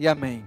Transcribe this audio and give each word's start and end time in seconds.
e 0.00 0.08
amém. 0.08 0.46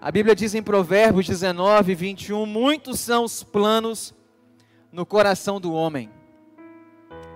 A 0.00 0.10
Bíblia 0.10 0.34
diz 0.34 0.52
em 0.52 0.60
Provérbios 0.60 1.24
19, 1.24 1.94
21: 1.94 2.44
Muitos 2.46 2.98
são 2.98 3.22
os 3.22 3.44
planos 3.44 4.12
no 4.90 5.06
coração 5.06 5.60
do 5.60 5.72
homem, 5.72 6.10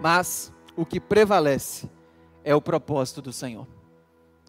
mas 0.00 0.52
o 0.74 0.84
que 0.84 0.98
prevalece 0.98 1.88
é 2.42 2.52
o 2.52 2.60
propósito 2.60 3.22
do 3.22 3.32
Senhor. 3.32 3.64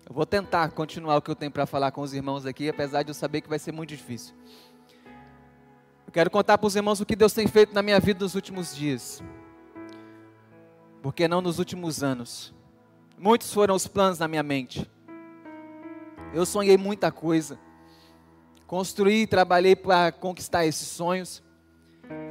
Eu 0.09 0.15
vou 0.15 0.25
tentar 0.25 0.71
continuar 0.71 1.17
o 1.17 1.21
que 1.21 1.29
eu 1.29 1.35
tenho 1.35 1.51
para 1.51 1.67
falar 1.67 1.91
com 1.91 2.01
os 2.01 2.15
irmãos 2.15 2.47
aqui, 2.47 2.67
apesar 2.67 3.03
de 3.03 3.11
eu 3.11 3.13
saber 3.13 3.41
que 3.41 3.49
vai 3.49 3.59
ser 3.59 3.71
muito 3.71 3.89
difícil. 3.89 4.33
Eu 6.07 6.11
quero 6.11 6.31
contar 6.31 6.57
para 6.57 6.65
os 6.65 6.75
irmãos 6.75 6.99
o 6.99 7.05
que 7.05 7.15
Deus 7.15 7.31
tem 7.31 7.45
feito 7.45 7.75
na 7.75 7.83
minha 7.83 7.99
vida 7.99 8.25
nos 8.25 8.33
últimos 8.33 8.75
dias. 8.75 9.21
Porque 10.99 11.27
não 11.27 11.41
nos 11.41 11.59
últimos 11.59 12.01
anos. 12.01 12.51
Muitos 13.19 13.53
foram 13.53 13.75
os 13.75 13.87
planos 13.87 14.17
na 14.17 14.27
minha 14.27 14.41
mente. 14.41 14.91
Eu 16.33 16.47
sonhei 16.47 16.77
muita 16.77 17.11
coisa. 17.11 17.59
Construí 18.65 19.27
trabalhei 19.27 19.75
para 19.75 20.11
conquistar 20.11 20.65
esses 20.65 20.87
sonhos. 20.87 21.43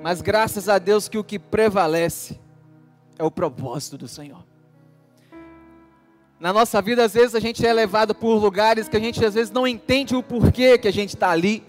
Mas 0.03 0.21
graças 0.21 0.69
a 0.69 0.79
Deus 0.79 1.09
que 1.09 1.17
o 1.17 1.23
que 1.23 1.39
prevalece 1.39 2.41
é 3.17 3.23
o 3.23 3.31
propósito 3.31 3.97
do 3.97 4.09
Senhor. 4.09 4.45
Na 6.41 6.53
nossa 6.53 6.83
vida, 6.83 7.05
às 7.05 7.15
vezes, 7.15 7.37
a 7.37 7.41
gente 7.41 7.65
é 7.65 7.73
levado 7.73 8.13
por 8.13 8.35
lugares 8.35 8.89
que 8.89 8.97
a 8.97 9.01
gente, 9.01 9.25
às 9.25 9.35
vezes, 9.35 9.53
não 9.53 9.65
entende 9.65 10.17
o 10.17 10.23
porquê 10.23 10.77
que 10.77 10.89
a 10.89 10.93
gente 10.93 11.15
está 11.15 11.31
ali. 11.31 11.63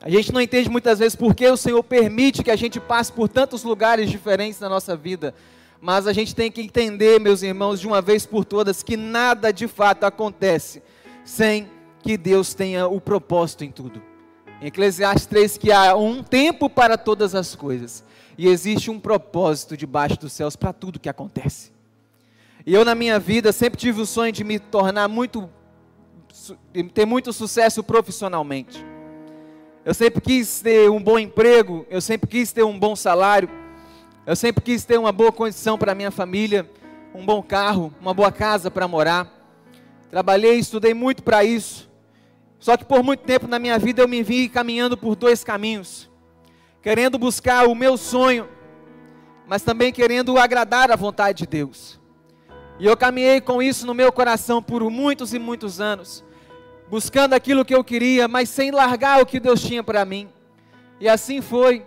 A 0.00 0.10
gente 0.10 0.32
não 0.32 0.40
entende 0.40 0.68
muitas 0.68 0.98
vezes 0.98 1.14
porquê 1.14 1.46
o 1.46 1.56
Senhor 1.56 1.84
permite 1.84 2.42
que 2.42 2.50
a 2.50 2.56
gente 2.56 2.80
passe 2.80 3.12
por 3.12 3.28
tantos 3.28 3.62
lugares 3.62 4.10
diferentes 4.10 4.58
na 4.58 4.68
nossa 4.68 4.96
vida. 4.96 5.32
Mas 5.80 6.08
a 6.08 6.12
gente 6.12 6.34
tem 6.34 6.50
que 6.50 6.60
entender, 6.60 7.20
meus 7.20 7.44
irmãos, 7.44 7.78
de 7.78 7.86
uma 7.86 8.02
vez 8.02 8.26
por 8.26 8.44
todas, 8.44 8.82
que 8.82 8.96
nada 8.96 9.52
de 9.52 9.68
fato 9.68 10.02
acontece 10.02 10.82
sem 11.24 11.68
que 12.02 12.16
Deus 12.16 12.54
tenha 12.54 12.86
o 12.86 13.00
propósito 13.00 13.64
em 13.64 13.70
tudo. 13.70 14.02
Em 14.60 14.66
Eclesiastes 14.66 15.26
3, 15.26 15.58
que 15.58 15.72
há 15.72 15.96
um 15.96 16.22
tempo 16.22 16.68
para 16.68 16.96
todas 16.96 17.34
as 17.34 17.54
coisas, 17.54 18.04
e 18.36 18.48
existe 18.48 18.90
um 18.90 18.98
propósito 18.98 19.76
debaixo 19.76 20.18
dos 20.18 20.32
céus 20.32 20.56
para 20.56 20.72
tudo 20.72 21.00
que 21.00 21.08
acontece. 21.08 21.72
E 22.64 22.72
eu, 22.72 22.84
na 22.84 22.94
minha 22.94 23.18
vida, 23.18 23.52
sempre 23.52 23.78
tive 23.78 24.00
o 24.00 24.06
sonho 24.06 24.32
de 24.32 24.44
me 24.44 24.58
tornar 24.58 25.08
muito, 25.08 25.50
ter 26.94 27.04
muito 27.04 27.32
sucesso 27.32 27.82
profissionalmente. 27.82 28.84
Eu 29.84 29.92
sempre 29.94 30.20
quis 30.20 30.60
ter 30.60 30.88
um 30.88 31.02
bom 31.02 31.18
emprego, 31.18 31.84
eu 31.90 32.00
sempre 32.00 32.28
quis 32.28 32.52
ter 32.52 32.62
um 32.62 32.78
bom 32.78 32.94
salário, 32.94 33.50
eu 34.24 34.36
sempre 34.36 34.62
quis 34.62 34.84
ter 34.84 34.96
uma 34.96 35.10
boa 35.10 35.32
condição 35.32 35.76
para 35.76 35.92
minha 35.92 36.12
família, 36.12 36.70
um 37.12 37.26
bom 37.26 37.42
carro, 37.42 37.92
uma 38.00 38.14
boa 38.14 38.30
casa 38.30 38.70
para 38.70 38.86
morar. 38.86 39.41
Trabalhei, 40.12 40.58
estudei 40.58 40.92
muito 40.92 41.22
para 41.22 41.42
isso. 41.42 41.90
Só 42.58 42.76
que 42.76 42.84
por 42.84 43.02
muito 43.02 43.20
tempo 43.20 43.48
na 43.48 43.58
minha 43.58 43.78
vida 43.78 44.02
eu 44.02 44.06
me 44.06 44.22
vi 44.22 44.46
caminhando 44.46 44.94
por 44.94 45.16
dois 45.16 45.42
caminhos, 45.42 46.10
querendo 46.82 47.18
buscar 47.18 47.66
o 47.66 47.74
meu 47.74 47.96
sonho, 47.96 48.46
mas 49.48 49.62
também 49.62 49.90
querendo 49.90 50.36
agradar 50.36 50.90
a 50.90 50.96
vontade 50.96 51.38
de 51.38 51.46
Deus. 51.46 51.98
E 52.78 52.84
eu 52.84 52.94
caminhei 52.94 53.40
com 53.40 53.62
isso 53.62 53.86
no 53.86 53.94
meu 53.94 54.12
coração 54.12 54.62
por 54.62 54.82
muitos 54.90 55.32
e 55.32 55.38
muitos 55.38 55.80
anos, 55.80 56.22
buscando 56.90 57.32
aquilo 57.32 57.64
que 57.64 57.74
eu 57.74 57.82
queria, 57.82 58.28
mas 58.28 58.50
sem 58.50 58.70
largar 58.70 59.22
o 59.22 59.24
que 59.24 59.40
Deus 59.40 59.62
tinha 59.62 59.82
para 59.82 60.04
mim. 60.04 60.28
E 61.00 61.08
assim 61.08 61.40
foi. 61.40 61.86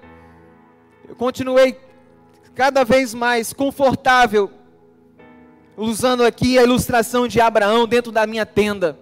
Eu 1.08 1.16
continuei 1.16 1.80
cada 2.56 2.84
vez 2.84 3.14
mais 3.14 3.54
confortável, 3.54 4.52
usando 5.78 6.24
aqui 6.24 6.58
a 6.58 6.64
ilustração 6.64 7.28
de 7.28 7.40
Abraão 7.42 7.88
dentro 7.88 8.12
da 8.12 8.26
minha 8.26 8.46
tenda. 8.46 8.98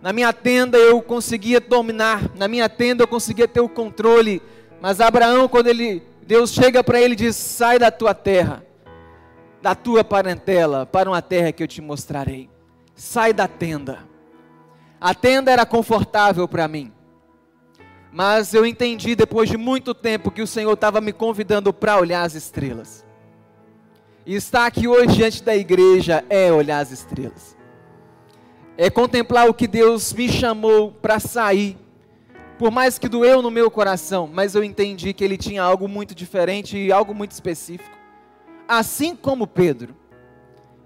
Na 0.00 0.12
minha 0.12 0.32
tenda 0.32 0.78
eu 0.78 1.00
conseguia 1.02 1.60
dominar, 1.60 2.30
na 2.36 2.46
minha 2.46 2.68
tenda 2.68 3.02
eu 3.02 3.08
conseguia 3.08 3.48
ter 3.48 3.60
o 3.60 3.68
controle, 3.68 4.40
mas 4.80 5.00
Abraão, 5.00 5.48
quando 5.48 5.68
ele, 5.68 6.02
Deus 6.26 6.52
chega 6.52 6.84
para 6.84 7.00
ele 7.00 7.14
e 7.14 7.16
diz: 7.16 7.34
sai 7.34 7.78
da 7.78 7.90
tua 7.90 8.14
terra 8.14 8.66
da 9.66 9.74
tua 9.74 10.04
parentela 10.04 10.86
para 10.86 11.10
uma 11.10 11.20
terra 11.22 11.52
que 11.52 11.62
eu 11.62 11.68
te 11.68 11.80
mostrarei. 11.80 12.48
Sai 12.94 13.32
da 13.32 13.48
tenda. 13.48 13.98
A 15.00 15.14
tenda 15.14 15.50
era 15.50 15.66
confortável 15.66 16.46
para 16.46 16.68
mim. 16.68 16.92
Mas 18.12 18.54
eu 18.54 18.64
entendi 18.64 19.14
depois 19.14 19.48
de 19.48 19.56
muito 19.56 19.92
tempo 19.92 20.30
que 20.30 20.40
o 20.40 20.46
Senhor 20.46 20.72
estava 20.72 21.00
me 21.00 21.12
convidando 21.12 21.72
para 21.72 21.98
olhar 21.98 22.22
as 22.22 22.34
estrelas. 22.34 23.04
E 24.26 24.34
estar 24.34 24.66
aqui 24.66 24.88
hoje 24.88 25.16
diante 25.16 25.42
da 25.42 25.56
igreja 25.56 26.24
é 26.28 26.52
olhar 26.52 26.80
as 26.80 26.90
estrelas. 26.90 27.56
É 28.76 28.90
contemplar 28.90 29.48
o 29.48 29.54
que 29.54 29.66
Deus 29.66 30.12
me 30.12 30.28
chamou 30.28 30.92
para 30.92 31.18
sair. 31.18 31.78
Por 32.58 32.70
mais 32.70 32.98
que 32.98 33.08
doeu 33.08 33.40
no 33.40 33.50
meu 33.50 33.70
coração, 33.70 34.28
mas 34.30 34.54
eu 34.54 34.64
entendi 34.64 35.12
que 35.12 35.22
Ele 35.22 35.36
tinha 35.36 35.62
algo 35.62 35.86
muito 35.86 36.14
diferente 36.14 36.76
e 36.76 36.90
algo 36.90 37.14
muito 37.14 37.30
específico 37.32 37.96
assim 38.68 39.14
como 39.14 39.46
Pedro. 39.46 39.94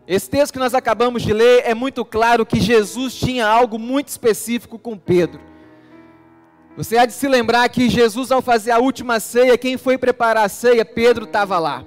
Esse 0.07 0.29
texto 0.29 0.53
que 0.53 0.59
nós 0.59 0.75
acabamos 0.75 1.23
de 1.23 1.33
ler 1.33 1.63
é 1.65 1.75
muito 1.75 2.05
claro 2.05 2.45
que 2.45 2.61
Jesus 2.61 3.15
tinha 3.15 3.47
algo 3.47 3.79
muito 3.79 4.09
específico 4.09 4.79
com 4.79 4.99
Pedro. 4.99 5.41
Você 6.77 6.97
há 6.99 7.07
de 7.07 7.13
se 7.13 7.29
lembrar 7.29 7.69
que 7.69 7.89
Jesus, 7.89 8.31
ao 8.31 8.43
fazer 8.43 8.71
a 8.71 8.79
última 8.79 9.21
ceia, 9.21 9.59
quem 9.59 9.77
foi 9.77 9.99
preparar 9.99 10.47
a 10.47 10.49
ceia? 10.49 10.85
Pedro 10.85 11.25
estava 11.25 11.59
lá. 11.59 11.85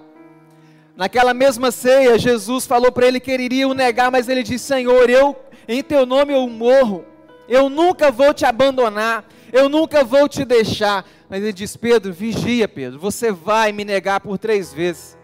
Naquela 0.96 1.34
mesma 1.34 1.72
ceia, 1.72 2.20
Jesus 2.20 2.68
falou 2.68 2.92
para 2.92 3.08
ele 3.08 3.20
que 3.20 3.32
ele 3.32 3.44
iria 3.44 3.68
o 3.68 3.74
negar, 3.74 4.12
mas 4.12 4.30
ele 4.30 4.44
disse: 4.44 4.66
Senhor, 4.66 5.10
eu, 5.10 5.36
em 5.68 5.82
teu 5.82 6.06
nome 6.06 6.34
eu 6.34 6.48
morro, 6.48 7.04
eu 7.48 7.68
nunca 7.70 8.12
vou 8.12 8.34
te 8.34 8.46
abandonar, 8.46 9.26
eu 9.52 9.68
nunca 9.68 10.04
vou 10.04 10.30
te 10.30 10.46
deixar. 10.46 11.04
Mas 11.28 11.42
ele 11.42 11.54
diz: 11.54 11.76
Pedro, 11.76 12.14
vigia, 12.14 12.68
Pedro, 12.68 13.00
você 13.00 13.32
vai 13.32 13.72
me 13.72 13.84
negar 13.84 14.20
por 14.20 14.38
três 14.38 14.72
vezes. 14.72 15.18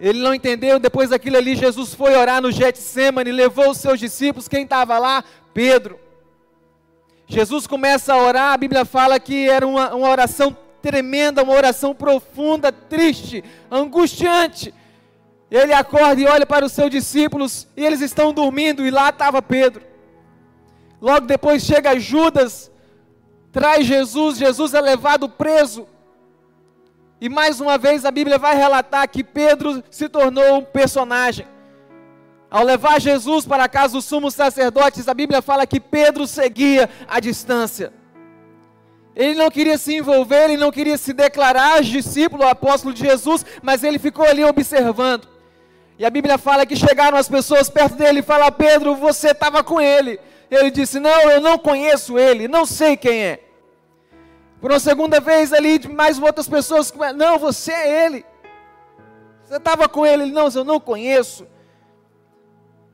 Ele 0.00 0.22
não 0.22 0.34
entendeu, 0.34 0.78
depois 0.78 1.10
daquilo 1.10 1.36
ali, 1.36 1.54
Jesus 1.54 1.94
foi 1.94 2.16
orar 2.16 2.40
no 2.40 2.50
Getsemane, 2.50 3.30
levou 3.30 3.70
os 3.70 3.76
seus 3.76 4.00
discípulos, 4.00 4.48
quem 4.48 4.64
estava 4.64 4.98
lá? 4.98 5.22
Pedro. 5.52 6.00
Jesus 7.26 7.66
começa 7.66 8.14
a 8.14 8.16
orar, 8.16 8.54
a 8.54 8.56
Bíblia 8.56 8.86
fala 8.86 9.20
que 9.20 9.48
era 9.48 9.66
uma, 9.66 9.94
uma 9.94 10.08
oração 10.08 10.56
tremenda, 10.80 11.42
uma 11.42 11.52
oração 11.52 11.94
profunda, 11.94 12.72
triste, 12.72 13.44
angustiante. 13.70 14.74
Ele 15.50 15.72
acorda 15.72 16.20
e 16.20 16.26
olha 16.26 16.46
para 16.46 16.64
os 16.64 16.72
seus 16.72 16.90
discípulos, 16.90 17.66
e 17.76 17.84
eles 17.84 18.00
estão 18.00 18.32
dormindo, 18.32 18.86
e 18.86 18.90
lá 18.90 19.08
estava 19.10 19.42
Pedro. 19.42 19.82
Logo 21.00 21.26
depois 21.26 21.64
chega 21.64 21.98
Judas, 21.98 22.70
traz 23.50 23.86
Jesus, 23.86 24.38
Jesus 24.38 24.74
é 24.74 24.80
levado 24.80 25.28
preso. 25.28 25.88
E 27.20 27.28
mais 27.28 27.60
uma 27.60 27.76
vez 27.76 28.04
a 28.04 28.10
Bíblia 28.10 28.38
vai 28.38 28.56
relatar 28.56 29.08
que 29.08 29.22
Pedro 29.22 29.82
se 29.90 30.08
tornou 30.08 30.58
um 30.58 30.64
personagem. 30.64 31.46
Ao 32.50 32.64
levar 32.64 33.00
Jesus 33.00 33.46
para 33.46 33.64
a 33.64 33.68
casa 33.68 33.94
dos 33.94 34.04
sumos 34.04 34.34
sacerdotes, 34.34 35.06
a 35.06 35.14
Bíblia 35.14 35.40
fala 35.40 35.66
que 35.66 35.78
Pedro 35.78 36.26
seguia 36.26 36.88
à 37.06 37.20
distância. 37.20 37.92
Ele 39.14 39.34
não 39.34 39.50
queria 39.50 39.76
se 39.76 39.96
envolver, 39.96 40.44
ele 40.44 40.56
não 40.56 40.70
queria 40.70 40.96
se 40.96 41.12
declarar 41.12 41.82
discípulo, 41.82 42.46
apóstolo 42.46 42.94
de 42.94 43.00
Jesus, 43.04 43.44
mas 43.62 43.82
ele 43.82 43.98
ficou 43.98 44.24
ali 44.24 44.44
observando. 44.44 45.28
E 45.98 46.04
a 46.04 46.10
Bíblia 46.10 46.38
fala 46.38 46.64
que 46.64 46.76
chegaram 46.76 47.18
as 47.18 47.28
pessoas 47.28 47.68
perto 47.68 47.96
dele 47.96 48.20
e 48.20 48.22
falaram: 48.22 48.52
Pedro, 48.52 48.94
você 48.94 49.32
estava 49.32 49.62
com 49.62 49.80
ele. 49.80 50.18
Ele 50.50 50.70
disse: 50.70 50.98
Não, 50.98 51.30
eu 51.30 51.40
não 51.40 51.58
conheço 51.58 52.18
ele, 52.18 52.48
não 52.48 52.64
sei 52.64 52.96
quem 52.96 53.22
é. 53.22 53.40
Por 54.60 54.70
uma 54.70 54.80
segunda 54.80 55.20
vez 55.20 55.52
ali, 55.52 55.78
mais 55.88 56.18
outras 56.18 56.48
pessoas, 56.48 56.92
não, 57.16 57.38
você 57.38 57.72
é 57.72 58.06
ele. 58.06 58.26
Você 59.44 59.56
estava 59.56 59.88
com 59.88 60.06
ele, 60.06 60.24
ele, 60.24 60.32
não, 60.32 60.48
eu 60.48 60.64
não 60.64 60.78
conheço. 60.78 61.46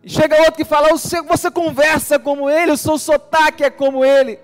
E 0.02 0.08
chega 0.08 0.38
outro 0.38 0.54
que 0.54 0.64
fala, 0.64 0.88
você, 0.90 1.20
você 1.20 1.50
conversa 1.50 2.18
como 2.18 2.48
ele, 2.48 2.70
o 2.70 2.76
seu 2.76 2.96
sotaque 2.96 3.64
é 3.64 3.70
como 3.70 4.04
ele. 4.04 4.38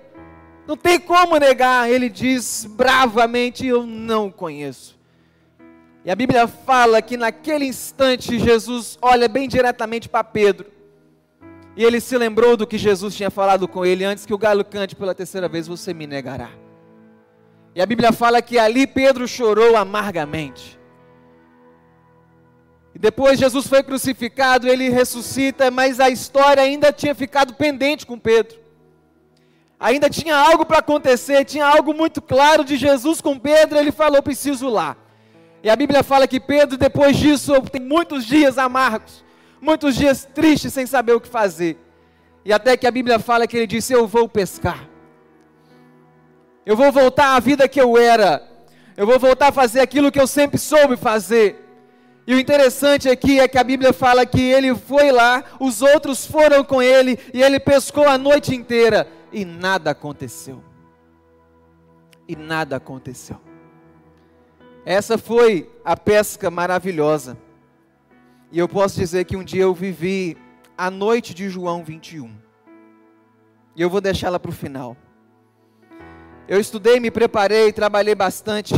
Não 0.67 0.77
tem 0.77 0.99
como 0.99 1.37
negar. 1.37 1.89
Ele 1.89 2.09
diz 2.09 2.65
bravamente, 2.69 3.65
eu 3.65 3.85
não 3.85 4.31
conheço. 4.31 4.97
E 6.05 6.11
a 6.11 6.15
Bíblia 6.15 6.47
fala 6.47 7.01
que 7.01 7.15
naquele 7.15 7.65
instante 7.65 8.37
Jesus 8.37 8.97
olha 9.01 9.27
bem 9.27 9.47
diretamente 9.47 10.09
para 10.09 10.23
Pedro. 10.23 10.71
E 11.75 11.83
ele 11.83 11.99
se 11.99 12.17
lembrou 12.17 12.55
do 12.55 12.67
que 12.67 12.77
Jesus 12.77 13.15
tinha 13.15 13.31
falado 13.31 13.67
com 13.67 13.85
ele 13.85 14.03
antes 14.03 14.25
que 14.25 14.33
o 14.33 14.37
galo 14.37 14.63
cante 14.63 14.95
pela 14.95 15.15
terceira 15.15 15.47
vez: 15.47 15.67
Você 15.67 15.93
me 15.93 16.05
negará. 16.05 16.49
E 17.73 17.81
a 17.81 17.85
Bíblia 17.85 18.11
fala 18.11 18.41
que 18.41 18.59
ali 18.59 18.85
Pedro 18.85 19.27
chorou 19.27 19.75
amargamente. 19.75 20.79
E 22.93 22.99
depois 22.99 23.39
Jesus 23.39 23.65
foi 23.65 23.81
crucificado, 23.81 24.67
ele 24.67 24.89
ressuscita, 24.89 25.71
mas 25.71 25.99
a 25.99 26.09
história 26.09 26.61
ainda 26.61 26.93
tinha 26.93 27.15
ficado 27.15 27.55
pendente 27.55 28.05
com 28.05 28.19
Pedro. 28.19 28.62
Ainda 29.79 30.09
tinha 30.09 30.35
algo 30.35 30.65
para 30.65 30.79
acontecer, 30.79 31.43
tinha 31.45 31.65
algo 31.65 31.93
muito 31.93 32.21
claro 32.21 32.63
de 32.63 32.77
Jesus 32.77 33.19
com 33.19 33.37
Pedro, 33.37 33.77
ele 33.77 33.91
falou: 33.91 34.21
preciso 34.21 34.69
lá. 34.69 34.95
E 35.61 35.69
a 35.69 35.75
Bíblia 35.75 36.03
fala 36.03 36.27
que 36.27 36.39
Pedro, 36.39 36.77
depois 36.77 37.15
disso, 37.17 37.61
tem 37.63 37.81
muitos 37.81 38.25
dias 38.25 38.57
amargos, 38.57 39.23
muitos 39.61 39.95
dias 39.95 40.27
tristes 40.33 40.73
sem 40.73 40.85
saber 40.85 41.13
o 41.13 41.21
que 41.21 41.27
fazer. 41.27 41.77
E 42.45 42.51
até 42.51 42.75
que 42.75 42.85
a 42.85 42.91
Bíblia 42.91 43.19
fala 43.19 43.47
que 43.47 43.55
ele 43.55 43.67
disse: 43.67 43.93
Eu 43.93 44.07
vou 44.07 44.27
pescar. 44.27 44.87
Eu 46.65 46.77
vou 46.77 46.91
voltar 46.91 47.35
à 47.35 47.39
vida 47.39 47.67
que 47.67 47.79
eu 47.79 47.97
era. 47.97 48.41
Eu 48.95 49.05
vou 49.07 49.19
voltar 49.19 49.47
a 49.47 49.51
fazer 49.51 49.81
aquilo 49.81 50.11
que 50.11 50.19
eu 50.19 50.27
sempre 50.27 50.57
soube 50.57 50.95
fazer. 50.95 51.59
E 52.25 52.33
o 52.33 52.39
interessante 52.39 53.09
aqui 53.09 53.39
é 53.39 53.47
que 53.47 53.57
a 53.57 53.63
Bíblia 53.63 53.91
fala 53.91 54.25
que 54.25 54.39
ele 54.39 54.73
foi 54.75 55.11
lá, 55.11 55.43
os 55.59 55.81
outros 55.81 56.25
foram 56.25 56.63
com 56.63 56.81
ele 56.81 57.19
e 57.33 57.43
ele 57.43 57.59
pescou 57.59 58.07
a 58.07 58.17
noite 58.17 58.55
inteira 58.55 59.07
e 59.33 59.43
nada 59.43 59.91
aconteceu. 59.91 60.63
E 62.27 62.35
nada 62.35 62.77
aconteceu. 62.77 63.37
Essa 64.85 65.17
foi 65.17 65.69
a 65.83 65.97
pesca 65.97 66.51
maravilhosa. 66.51 67.37
E 68.51 68.59
eu 68.59 68.69
posso 68.69 68.97
dizer 68.97 69.25
que 69.25 69.35
um 69.35 69.43
dia 69.43 69.63
eu 69.63 69.73
vivi 69.73 70.37
a 70.77 70.91
noite 70.91 71.33
de 71.33 71.49
João 71.49 71.83
21. 71.83 72.31
E 73.75 73.81
eu 73.81 73.89
vou 73.89 73.99
deixá-la 73.99 74.39
para 74.39 74.49
o 74.49 74.53
final. 74.53 74.95
Eu 76.47 76.59
estudei, 76.59 76.99
me 76.99 77.09
preparei, 77.09 77.73
trabalhei 77.73 78.13
bastante. 78.13 78.73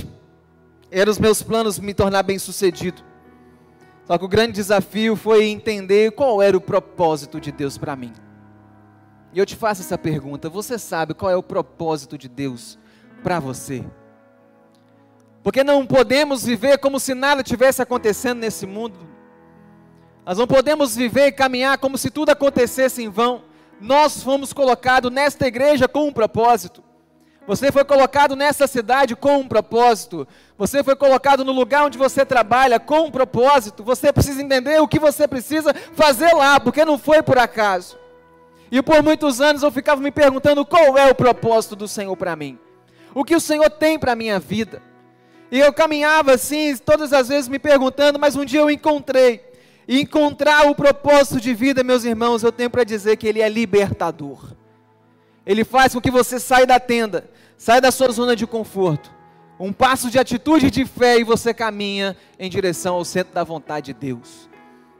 Eram 0.89 1.11
os 1.11 1.19
meus 1.19 1.43
planos 1.43 1.77
me 1.77 1.93
tornar 1.93 2.23
bem-sucedido. 2.23 3.03
Só 4.05 4.17
que 4.17 4.25
o 4.25 4.29
grande 4.29 4.53
desafio 4.53 5.15
foi 5.15 5.45
entender 5.45 6.11
qual 6.11 6.41
era 6.41 6.55
o 6.55 6.61
propósito 6.61 7.41
de 7.41 7.51
Deus 7.51 7.77
para 7.77 7.95
mim. 7.95 8.13
E 9.35 9.39
eu 9.39 9.45
te 9.45 9.53
faço 9.53 9.81
essa 9.81 9.97
pergunta: 9.97 10.49
você 10.49 10.79
sabe 10.79 11.13
qual 11.13 11.29
é 11.29 11.35
o 11.35 11.43
propósito 11.43 12.17
de 12.17 12.29
Deus 12.29 12.79
para 13.21 13.37
você? 13.37 13.83
Porque 15.43 15.61
não 15.61 15.85
podemos 15.85 16.45
viver 16.45 16.77
como 16.77 17.01
se 17.01 17.13
nada 17.13 17.43
tivesse 17.43 17.81
acontecendo 17.81 18.39
nesse 18.39 18.65
mundo. 18.65 18.97
Nós 20.25 20.37
não 20.37 20.47
podemos 20.47 20.95
viver 20.95 21.27
e 21.27 21.31
caminhar 21.33 21.77
como 21.77 21.97
se 21.97 22.09
tudo 22.09 22.29
acontecesse 22.29 23.03
em 23.03 23.09
vão. 23.09 23.43
Nós 23.79 24.23
fomos 24.23 24.53
colocados 24.53 25.11
nesta 25.11 25.45
igreja 25.45 25.85
com 25.85 26.07
um 26.07 26.13
propósito. 26.13 26.81
Você 27.45 27.73
foi 27.73 27.83
colocado 27.83 28.37
nessa 28.37 28.65
cidade 28.65 29.17
com 29.17 29.39
um 29.39 29.47
propósito. 29.47 30.25
Você 30.57 30.81
foi 30.81 30.95
colocado 30.95 31.43
no 31.43 31.51
lugar 31.51 31.85
onde 31.85 31.97
você 31.97 32.25
trabalha 32.25 32.79
com 32.79 33.01
um 33.01 33.11
propósito. 33.11 33.83
Você 33.83 34.13
precisa 34.13 34.41
entender 34.41 34.81
o 34.81 34.87
que 34.87 34.97
você 34.97 35.27
precisa 35.27 35.73
fazer 35.93 36.33
lá, 36.33 36.57
porque 36.57 36.85
não 36.85 36.97
foi 36.97 37.21
por 37.21 37.37
acaso. 37.37 38.04
E 38.71 38.81
por 38.81 39.01
muitos 39.03 39.39
anos 39.41 39.63
eu 39.63 39.71
ficava 39.71 40.01
me 40.01 40.11
perguntando 40.11 40.65
qual 40.65 40.97
é 40.97 41.09
o 41.09 41.15
propósito 41.15 41.75
do 41.75 41.87
Senhor 41.87 42.15
para 42.17 42.35
mim. 42.35 42.57
O 43.13 43.23
que 43.23 43.35
o 43.35 43.39
Senhor 43.39 43.69
tem 43.69 43.97
para 43.97 44.13
a 44.13 44.15
minha 44.15 44.39
vida. 44.39 44.81
E 45.51 45.59
eu 45.59 45.71
caminhava 45.71 46.33
assim, 46.33 46.75
todas 46.77 47.13
as 47.13 47.29
vezes 47.29 47.47
me 47.47 47.59
perguntando, 47.59 48.19
mas 48.19 48.35
um 48.35 48.43
dia 48.43 48.59
eu 48.59 48.69
encontrei. 48.69 49.43
E 49.87 50.01
encontrar 50.01 50.67
o 50.67 50.75
propósito 50.75 51.39
de 51.39 51.53
vida, 51.53 51.83
meus 51.83 52.03
irmãos, 52.03 52.43
eu 52.43 52.51
tenho 52.51 52.69
para 52.69 52.83
dizer 52.83 53.17
que 53.17 53.27
ele 53.27 53.41
é 53.41 53.47
libertador. 53.47 54.53
Ele 55.45 55.63
faz 55.63 55.93
com 55.93 56.01
que 56.01 56.09
você 56.09 56.39
saia 56.39 56.65
da 56.65 56.79
tenda, 56.79 57.29
saia 57.55 57.79
da 57.79 57.91
sua 57.91 58.09
zona 58.11 58.35
de 58.35 58.47
conforto. 58.47 59.13
Um 59.59 59.71
passo 59.71 60.09
de 60.09 60.17
atitude 60.17 60.71
de 60.71 60.85
fé 60.85 61.19
e 61.19 61.23
você 61.23 61.53
caminha 61.53 62.17
em 62.39 62.49
direção 62.49 62.95
ao 62.95 63.05
centro 63.05 63.33
da 63.33 63.43
vontade 63.43 63.93
de 63.93 63.93
Deus. 63.93 64.49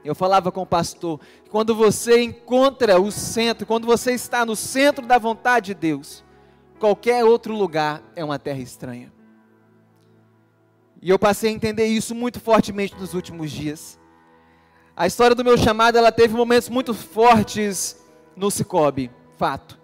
Eu 0.06 0.14
falava 0.14 0.52
com 0.52 0.62
o 0.62 0.68
pastor, 0.68 1.20
quando 1.50 1.74
você 1.74 2.22
encontra 2.22 3.02
o 3.02 3.12
centro, 3.12 3.66
quando 3.66 3.88
você 3.88 4.12
está 4.12 4.46
no 4.46 4.56
centro 4.56 5.04
da 5.04 5.18
vontade 5.18 5.68
de 5.68 5.74
Deus, 5.74 6.24
qualquer 6.80 7.26
outro 7.26 7.56
lugar 7.56 8.04
é 8.16 8.24
uma 8.24 8.38
terra 8.38 8.60
estranha. 8.60 9.12
E 11.02 11.10
eu 11.10 11.18
passei 11.18 11.50
a 11.50 11.54
entender 11.54 11.88
isso 11.88 12.14
muito 12.14 12.40
fortemente 12.40 12.96
nos 13.00 13.16
últimos 13.16 13.50
dias. 13.50 14.00
A 14.96 15.08
história 15.08 15.36
do 15.36 15.44
meu 15.44 15.58
chamado, 15.58 15.98
ela 15.98 16.12
teve 16.12 16.36
momentos 16.36 16.70
muito 16.70 16.94
fortes 16.94 18.00
no 18.36 18.52
Cicobi, 18.52 19.10
fato. 19.38 19.80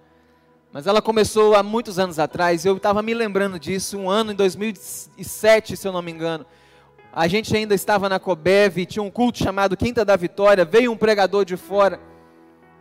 Mas 0.71 0.85
ela 0.85 1.01
começou 1.01 1.55
há 1.55 1.63
muitos 1.63 1.97
anos 1.97 2.19
atrás, 2.19 2.63
eu 2.63 2.77
estava 2.77 3.01
me 3.01 3.15
lembrando 3.15 3.59
disso, 3.59 3.97
um 3.97 4.07
ano 4.07 4.33
em 4.33 4.35
2007, 4.35 5.75
se 5.75 5.87
eu 5.87 5.91
não 5.91 6.03
me 6.03 6.11
engano. 6.11 6.45
A 7.13 7.27
gente 7.27 7.53
ainda 7.55 7.75
estava 7.75 8.07
na 8.07 8.19
Cobev, 8.19 8.85
tinha 8.85 9.03
um 9.03 9.11
culto 9.11 9.37
chamado 9.37 9.75
Quinta 9.75 10.05
da 10.05 10.15
Vitória, 10.15 10.63
veio 10.63 10.93
um 10.93 10.97
pregador 10.97 11.43
de 11.43 11.57
fora. 11.57 11.99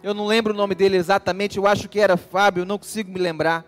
Eu 0.05 0.15
não 0.15 0.25
lembro 0.25 0.55
o 0.55 0.57
nome 0.57 0.75
dele 0.75 0.97
exatamente, 0.97 1.59
eu 1.59 1.67
acho 1.67 1.89
que 1.89 1.99
era 1.99 2.17
Fábio, 2.17 2.65
não 2.65 2.79
consigo 2.79 3.11
me 3.11 3.19
lembrar. 3.19 3.65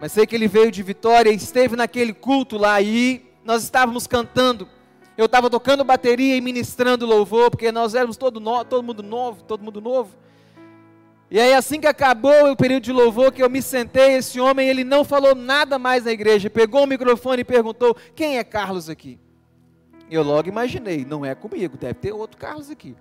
Mas 0.00 0.12
sei 0.12 0.26
que 0.26 0.34
ele 0.34 0.48
veio 0.48 0.70
de 0.70 0.82
Vitória 0.82 1.30
e 1.30 1.36
esteve 1.36 1.76
naquele 1.76 2.14
culto 2.14 2.56
lá 2.56 2.80
e 2.80 3.22
nós 3.44 3.62
estávamos 3.62 4.06
cantando. 4.06 4.66
Eu 5.18 5.26
estava 5.26 5.50
tocando 5.50 5.84
bateria 5.84 6.34
e 6.34 6.40
ministrando 6.40 7.04
louvor, 7.04 7.50
porque 7.50 7.70
nós 7.70 7.94
éramos 7.94 8.16
todo, 8.16 8.40
no, 8.40 8.64
todo 8.64 8.82
mundo 8.82 9.02
novo, 9.02 9.42
todo 9.42 9.62
mundo 9.62 9.82
novo. 9.82 10.16
E 11.30 11.38
aí, 11.38 11.52
assim 11.52 11.78
que 11.78 11.86
acabou 11.86 12.50
o 12.50 12.56
período 12.56 12.84
de 12.84 12.92
louvor, 12.92 13.32
que 13.32 13.42
eu 13.42 13.50
me 13.50 13.60
sentei, 13.60 14.16
esse 14.16 14.40
homem, 14.40 14.66
ele 14.66 14.82
não 14.82 15.04
falou 15.04 15.34
nada 15.34 15.78
mais 15.78 16.04
na 16.04 16.12
igreja, 16.12 16.48
pegou 16.48 16.84
o 16.84 16.86
microfone 16.86 17.42
e 17.42 17.44
perguntou: 17.44 17.94
Quem 18.14 18.38
é 18.38 18.44
Carlos 18.44 18.88
aqui? 18.88 19.18
Eu 20.10 20.22
logo 20.22 20.48
imaginei: 20.48 21.04
Não 21.04 21.24
é 21.24 21.34
comigo, 21.34 21.76
deve 21.76 21.94
ter 21.94 22.12
outro 22.12 22.38
Carlos 22.38 22.70
aqui. 22.70 22.96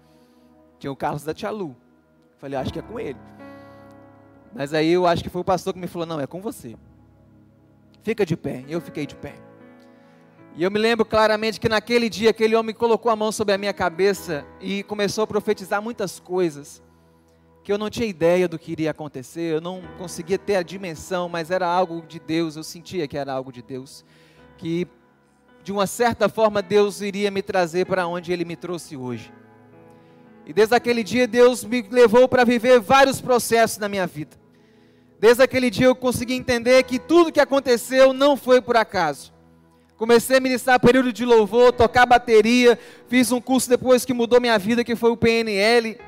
Tinha 0.80 0.92
o 0.92 0.96
Carlos 0.96 1.24
da 1.24 1.34
Tia 1.34 1.50
Lu. 1.50 1.76
Falei: 2.38 2.58
Acho 2.58 2.72
que 2.72 2.80
é 2.80 2.82
com 2.82 3.00
ele. 3.00 3.20
Mas 4.54 4.74
aí 4.74 4.90
eu 4.90 5.06
acho 5.06 5.24
que 5.24 5.30
foi 5.30 5.42
o 5.42 5.46
pastor 5.46 5.74
que 5.74 5.80
me 5.80 5.88
falou: 5.88 6.06
Não, 6.06 6.20
é 6.20 6.28
com 6.28 6.42
você. 6.42 6.76
Fica 8.04 8.26
de 8.26 8.36
pé. 8.36 8.64
Eu 8.68 8.82
fiquei 8.82 9.06
de 9.06 9.16
pé. 9.16 9.36
E 10.56 10.64
eu 10.64 10.72
me 10.72 10.80
lembro 10.80 11.06
claramente 11.06 11.60
que 11.60 11.70
naquele 11.70 12.10
dia 12.10 12.32
aquele 12.32 12.56
homem 12.56 12.74
colocou 12.74 13.12
a 13.12 13.16
mão 13.16 13.32
sobre 13.32 13.54
a 13.54 13.58
minha 13.60 13.74
cabeça 13.74 14.44
e 14.60 14.82
começou 14.84 15.24
a 15.24 15.28
profetizar 15.28 15.82
muitas 15.84 16.20
coisas 16.20 16.82
que 17.64 17.72
eu 17.72 17.78
não 17.78 17.90
tinha 17.90 18.08
ideia 18.08 18.48
do 18.48 18.58
que 18.58 18.72
iria 18.72 18.92
acontecer, 18.92 19.54
eu 19.54 19.62
não 19.62 19.82
conseguia 19.98 20.40
ter 20.40 20.56
a 20.56 20.64
dimensão, 20.64 21.28
mas 21.28 21.52
era 21.52 21.68
algo 21.68 22.02
de 22.08 22.18
Deus, 22.18 22.56
eu 22.56 22.64
sentia 22.64 23.08
que 23.08 23.18
era 23.18 23.34
algo 23.34 23.52
de 23.52 23.62
Deus, 23.62 24.06
que 24.58 24.88
de 25.68 25.72
uma 25.74 25.86
certa 25.86 26.30
forma 26.30 26.62
Deus 26.62 27.02
iria 27.02 27.30
me 27.30 27.42
trazer 27.42 27.86
para 27.86 28.08
onde 28.08 28.32
Ele 28.32 28.46
me 28.46 28.56
trouxe 28.56 28.96
hoje. 28.96 29.34
E 30.46 30.54
desde 30.54 30.74
aquele 30.74 31.04
dia 31.04 31.28
Deus 31.28 31.66
me 31.66 31.82
levou 31.82 32.26
para 32.26 32.46
viver 32.46 32.80
vários 32.80 33.20
processos 33.20 33.78
na 33.78 33.90
minha 33.90 34.08
vida. 34.08 34.38
Desde 35.20 35.44
aquele 35.44 35.70
dia 35.70 35.88
eu 35.88 35.94
consegui 35.94 36.36
entender 36.36 36.82
que 36.84 36.98
tudo 36.98 37.34
que 37.34 37.40
aconteceu 37.42 38.14
não 38.14 38.38
foi 38.38 38.62
por 38.62 38.78
acaso. 38.78 39.34
Comecei 39.98 40.38
a 40.38 40.40
ministrar 40.40 40.80
período 40.80 41.12
de 41.12 41.26
louvor, 41.26 41.74
tocar 41.74 42.06
bateria, 42.06 42.80
fiz 43.10 43.30
um 43.34 43.42
curso 43.42 43.68
depois 43.68 44.06
que 44.06 44.14
mudou 44.14 44.40
minha 44.40 44.58
vida, 44.58 44.86
que 44.86 44.96
foi 44.96 45.12
o 45.12 45.18
PNL. 45.18 46.00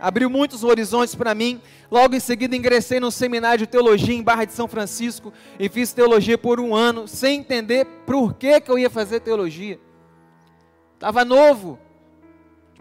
Abriu 0.00 0.28
muitos 0.28 0.64
horizontes 0.64 1.14
para 1.14 1.34
mim. 1.34 1.60
Logo 1.90 2.14
em 2.14 2.20
seguida 2.20 2.56
ingressei 2.56 3.00
no 3.00 3.10
seminário 3.10 3.58
de 3.58 3.66
teologia 3.66 4.14
em 4.14 4.22
Barra 4.22 4.44
de 4.44 4.52
São 4.52 4.68
Francisco 4.68 5.32
e 5.58 5.68
fiz 5.68 5.92
teologia 5.92 6.36
por 6.36 6.60
um 6.60 6.74
ano, 6.74 7.06
sem 7.08 7.40
entender 7.40 7.86
por 8.06 8.34
que, 8.34 8.60
que 8.60 8.70
eu 8.70 8.78
ia 8.78 8.90
fazer 8.90 9.20
teologia. 9.20 9.78
Estava 10.94 11.24
novo, 11.24 11.78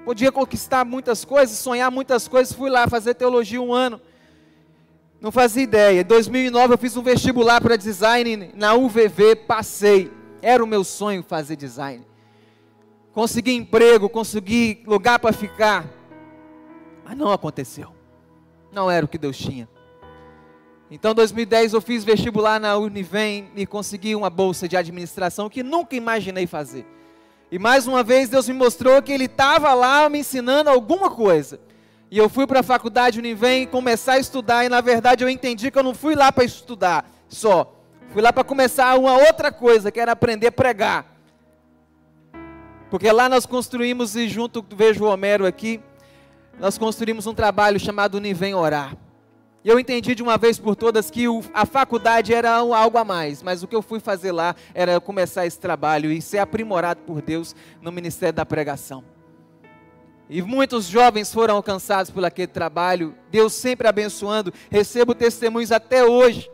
podia 0.06 0.32
conquistar 0.32 0.86
muitas 0.86 1.26
coisas, 1.26 1.58
sonhar 1.58 1.92
muitas 1.92 2.28
coisas. 2.28 2.54
Fui 2.54 2.70
lá 2.70 2.88
fazer 2.88 3.14
teologia 3.14 3.62
um 3.62 3.74
ano. 3.74 4.00
Não 5.20 5.32
fazia 5.32 5.64
ideia. 5.64 6.02
Em 6.02 6.06
2009 6.06 6.74
eu 6.74 6.78
fiz 6.78 6.98
um 6.98 7.02
vestibular 7.02 7.62
para 7.62 7.78
design 7.78 8.52
na 8.54 8.74
UVV, 8.74 9.36
passei. 9.36 10.12
Era 10.42 10.62
o 10.62 10.68
meu 10.68 10.84
sonho 10.84 11.24
fazer 11.24 11.56
design. 11.56 12.06
Consegui 13.14 13.54
emprego, 13.54 14.10
consegui 14.10 14.84
lugar 14.86 15.20
para 15.20 15.32
ficar. 15.32 15.88
Mas 17.04 17.18
não 17.18 17.32
aconteceu. 17.32 17.94
Não 18.72 18.90
era 18.90 19.06
o 19.06 19.10
que 19.10 19.18
Deus 19.18 19.38
tinha. 19.38 19.68
Então, 20.90 21.12
em 21.12 21.16
2010, 21.16 21.74
eu 21.74 21.82
fiz 21.82 22.04
vestibular 22.04 22.60
na 22.60 22.78
Univem 22.78 23.50
e 23.56 23.66
consegui 23.66 24.16
uma 24.16 24.30
bolsa 24.30 24.68
de 24.68 24.78
administração 24.78 25.50
que 25.50 25.64
nunca 25.64 25.96
imaginei 25.96 26.46
fazer. 26.46 26.86
E 27.52 27.58
mais 27.58 27.88
uma 27.88 28.04
vez, 28.04 28.30
Deus 28.30 28.48
me 28.48 28.54
mostrou 28.54 29.02
que 29.02 29.12
Ele 29.12 29.26
estava 29.26 29.74
lá 29.74 30.08
me 30.10 30.20
ensinando 30.20 30.70
alguma 30.70 31.10
coisa. 31.10 31.60
E 32.12 32.18
eu 32.18 32.30
fui 32.30 32.46
para 32.46 32.60
a 32.60 32.64
faculdade 32.64 33.18
Univem 33.18 33.66
começar 33.66 34.14
a 34.14 34.20
estudar, 34.20 34.66
e 34.66 34.70
na 34.70 34.82
verdade 34.82 35.24
eu 35.24 35.30
entendi 35.30 35.72
que 35.72 35.80
eu 35.80 35.84
não 35.84 35.96
fui 35.96 36.14
lá 36.14 36.32
para 36.32 36.44
estudar 36.44 37.10
só. 37.28 37.74
Fui 38.12 38.22
lá 38.22 38.32
para 38.32 38.44
começar 38.44 38.96
uma 39.00 39.18
outra 39.18 39.52
coisa, 39.52 39.92
que 39.92 40.00
era 40.00 40.12
aprender 40.12 40.48
a 40.48 40.52
pregar. 40.52 41.08
Porque 42.92 43.12
lá 43.12 43.28
nós 43.28 43.48
construímos, 43.48 44.16
e 44.16 44.30
junto 44.30 44.64
vejo 44.76 45.04
o 45.04 45.08
Homero 45.08 45.48
aqui, 45.48 45.82
nós 46.60 46.78
construímos 46.78 47.28
um 47.28 47.34
trabalho 47.34 47.80
chamado 47.80 48.16
Univem 48.16 48.54
Orar. 48.54 48.96
E 49.64 49.70
eu 49.70 49.80
entendi 49.80 50.14
de 50.14 50.22
uma 50.22 50.38
vez 50.38 50.60
por 50.60 50.76
todas 50.76 51.10
que 51.10 51.28
o, 51.28 51.42
a 51.54 51.66
faculdade 51.66 52.34
era 52.34 52.52
algo 52.52 52.98
a 52.98 53.06
mais, 53.06 53.42
mas 53.42 53.64
o 53.64 53.68
que 53.68 53.76
eu 53.76 53.82
fui 53.82 54.00
fazer 54.00 54.34
lá 54.34 54.56
era 54.74 55.00
começar 55.00 55.46
esse 55.46 55.58
trabalho 55.58 56.12
e 56.12 56.22
ser 56.22 56.40
aprimorado 56.40 57.02
por 57.02 57.22
Deus 57.22 57.56
no 57.82 57.92
ministério 57.92 58.34
da 58.34 58.46
pregação. 58.46 59.04
E 60.30 60.42
muitos 60.42 60.86
jovens 60.86 61.34
foram 61.34 61.56
alcançados 61.56 62.12
por 62.12 62.26
aquele 62.26 62.48
trabalho, 62.48 63.16
Deus 63.32 63.54
sempre 63.54 63.88
abençoando, 63.88 64.54
recebo 64.70 65.16
testemunhos 65.16 65.72
até 65.72 66.04
hoje. 66.04 66.50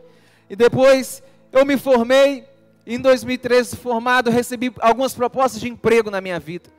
E 0.48 0.54
depois 0.54 1.22
eu 1.52 1.64
me 1.64 1.76
formei, 1.76 2.44
em 2.86 2.98
2013, 2.98 3.76
formado, 3.76 4.30
recebi 4.30 4.72
algumas 4.80 5.14
propostas 5.14 5.60
de 5.60 5.68
emprego 5.68 6.10
na 6.10 6.20
minha 6.20 6.38
vida. 6.38 6.70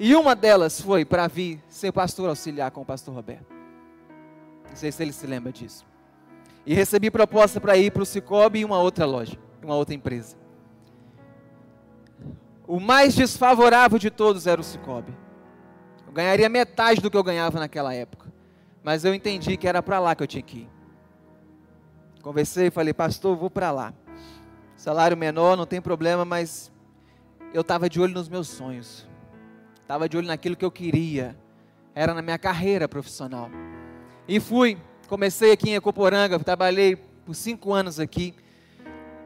E 0.00 0.14
uma 0.14 0.36
delas 0.36 0.80
foi 0.80 1.04
para 1.04 1.26
vir 1.26 1.62
ser 1.68 1.90
pastor 1.90 2.28
auxiliar 2.28 2.70
com 2.70 2.82
o 2.82 2.84
pastor 2.84 3.14
Roberto. 3.14 3.52
Não 4.68 4.76
sei 4.76 4.92
se 4.92 5.02
ele 5.02 5.12
se 5.12 5.26
lembra 5.26 5.52
disso. 5.52 5.84
E 6.64 6.72
recebi 6.72 7.10
proposta 7.10 7.60
para 7.60 7.76
ir 7.76 7.90
para 7.90 8.02
o 8.02 8.06
Cicobi 8.06 8.60
e 8.60 8.64
uma 8.64 8.78
outra 8.78 9.06
loja, 9.06 9.36
uma 9.62 9.74
outra 9.74 9.94
empresa. 9.94 10.36
O 12.66 12.78
mais 12.78 13.14
desfavorável 13.14 13.98
de 13.98 14.10
todos 14.10 14.46
era 14.46 14.60
o 14.60 14.64
Cicobi. 14.64 15.16
Eu 16.06 16.12
ganharia 16.12 16.48
metade 16.48 17.00
do 17.00 17.10
que 17.10 17.16
eu 17.16 17.24
ganhava 17.24 17.58
naquela 17.58 17.94
época. 17.94 18.32
Mas 18.82 19.04
eu 19.04 19.14
entendi 19.14 19.56
que 19.56 19.66
era 19.66 19.82
para 19.82 19.98
lá 19.98 20.14
que 20.14 20.22
eu 20.22 20.26
tinha 20.26 20.42
que 20.42 20.58
ir. 20.58 20.70
Conversei 22.22 22.66
e 22.66 22.70
falei, 22.70 22.92
pastor, 22.92 23.36
vou 23.36 23.50
para 23.50 23.70
lá. 23.70 23.94
Salário 24.76 25.16
menor, 25.16 25.56
não 25.56 25.66
tem 25.66 25.80
problema, 25.80 26.24
mas 26.24 26.70
eu 27.52 27.62
estava 27.62 27.88
de 27.88 28.00
olho 28.00 28.14
nos 28.14 28.28
meus 28.28 28.48
sonhos. 28.48 29.08
Estava 29.88 30.06
de 30.06 30.18
olho 30.18 30.26
naquilo 30.26 30.54
que 30.54 30.66
eu 30.66 30.70
queria. 30.70 31.34
Era 31.94 32.12
na 32.12 32.20
minha 32.20 32.36
carreira 32.36 32.86
profissional. 32.86 33.50
E 34.28 34.38
fui. 34.38 34.76
Comecei 35.06 35.50
aqui 35.50 35.70
em 35.70 35.76
Ecoporanga, 35.76 36.38
trabalhei 36.38 36.94
por 36.94 37.34
cinco 37.34 37.72
anos 37.72 37.98
aqui. 37.98 38.34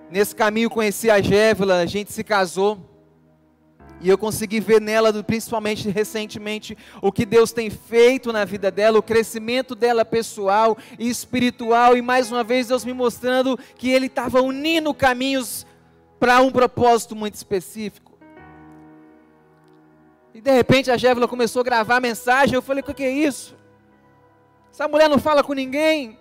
Nesse 0.09 0.37
caminho 0.37 0.71
conheci 0.71 1.11
a 1.11 1.21
Gévila, 1.21 1.81
a 1.81 1.87
gente 1.87 2.12
se 2.12 2.23
casou. 2.23 2.78
E 4.00 4.09
eu 4.09 4.16
consegui 4.16 4.61
ver 4.61 4.81
nela, 4.81 5.12
principalmente 5.25 5.88
recentemente, 5.88 6.78
o 7.02 7.11
que 7.11 7.26
Deus 7.26 7.50
tem 7.50 7.69
feito 7.69 8.33
na 8.33 8.45
vida 8.45 8.71
dela, 8.71 9.00
o 9.00 9.02
crescimento 9.02 9.75
dela 9.75 10.04
pessoal 10.04 10.78
e 10.97 11.11
espiritual, 11.11 11.97
e 11.97 12.02
mais 12.02 12.31
uma 12.31 12.45
vez 12.45 12.69
Deus 12.69 12.85
me 12.85 12.92
mostrando 12.92 13.59
que 13.75 13.90
Ele 13.90 14.07
estava 14.07 14.40
unindo 14.40 14.95
caminhos 14.95 15.66
para 16.21 16.40
um 16.40 16.52
propósito 16.52 17.16
muito 17.16 17.35
específico. 17.35 18.12
E 20.35 20.41
de 20.41 20.51
repente 20.51 20.91
a 20.91 20.97
Gévila 20.97 21.29
começou 21.29 21.61
a 21.61 21.65
gravar 21.65 22.01
mensagem, 22.01 22.55
eu 22.55 22.62
falei: 22.62 22.83
o 22.87 22.95
que 22.95 23.03
é 23.03 23.11
isso? 23.11 23.55
Essa 24.73 24.89
mulher 24.89 25.09
não 25.09 25.19
fala 25.19 25.45
com 25.45 25.53
ninguém, 25.53 26.19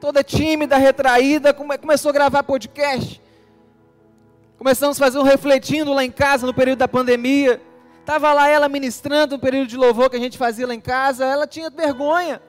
toda 0.00 0.24
tímida, 0.24 0.76
retraída, 0.76 1.54
começou 1.54 2.10
a 2.10 2.12
gravar 2.12 2.42
podcast. 2.42 3.22
Começamos 4.58 5.00
a 5.00 5.04
fazer 5.04 5.18
um 5.18 5.22
refletindo 5.22 5.92
lá 5.92 6.04
em 6.04 6.10
casa 6.10 6.46
no 6.46 6.54
período 6.54 6.78
da 6.78 6.88
pandemia. 6.88 7.60
Estava 8.00 8.32
lá 8.32 8.48
ela 8.48 8.68
ministrando 8.68 9.36
no 9.36 9.40
período 9.40 9.68
de 9.68 9.76
louvor 9.76 10.08
que 10.10 10.16
a 10.16 10.20
gente 10.20 10.38
fazia 10.38 10.66
lá 10.66 10.74
em 10.74 10.80
casa, 10.80 11.24
ela 11.24 11.46
tinha 11.46 11.70
vergonha. 11.70 12.40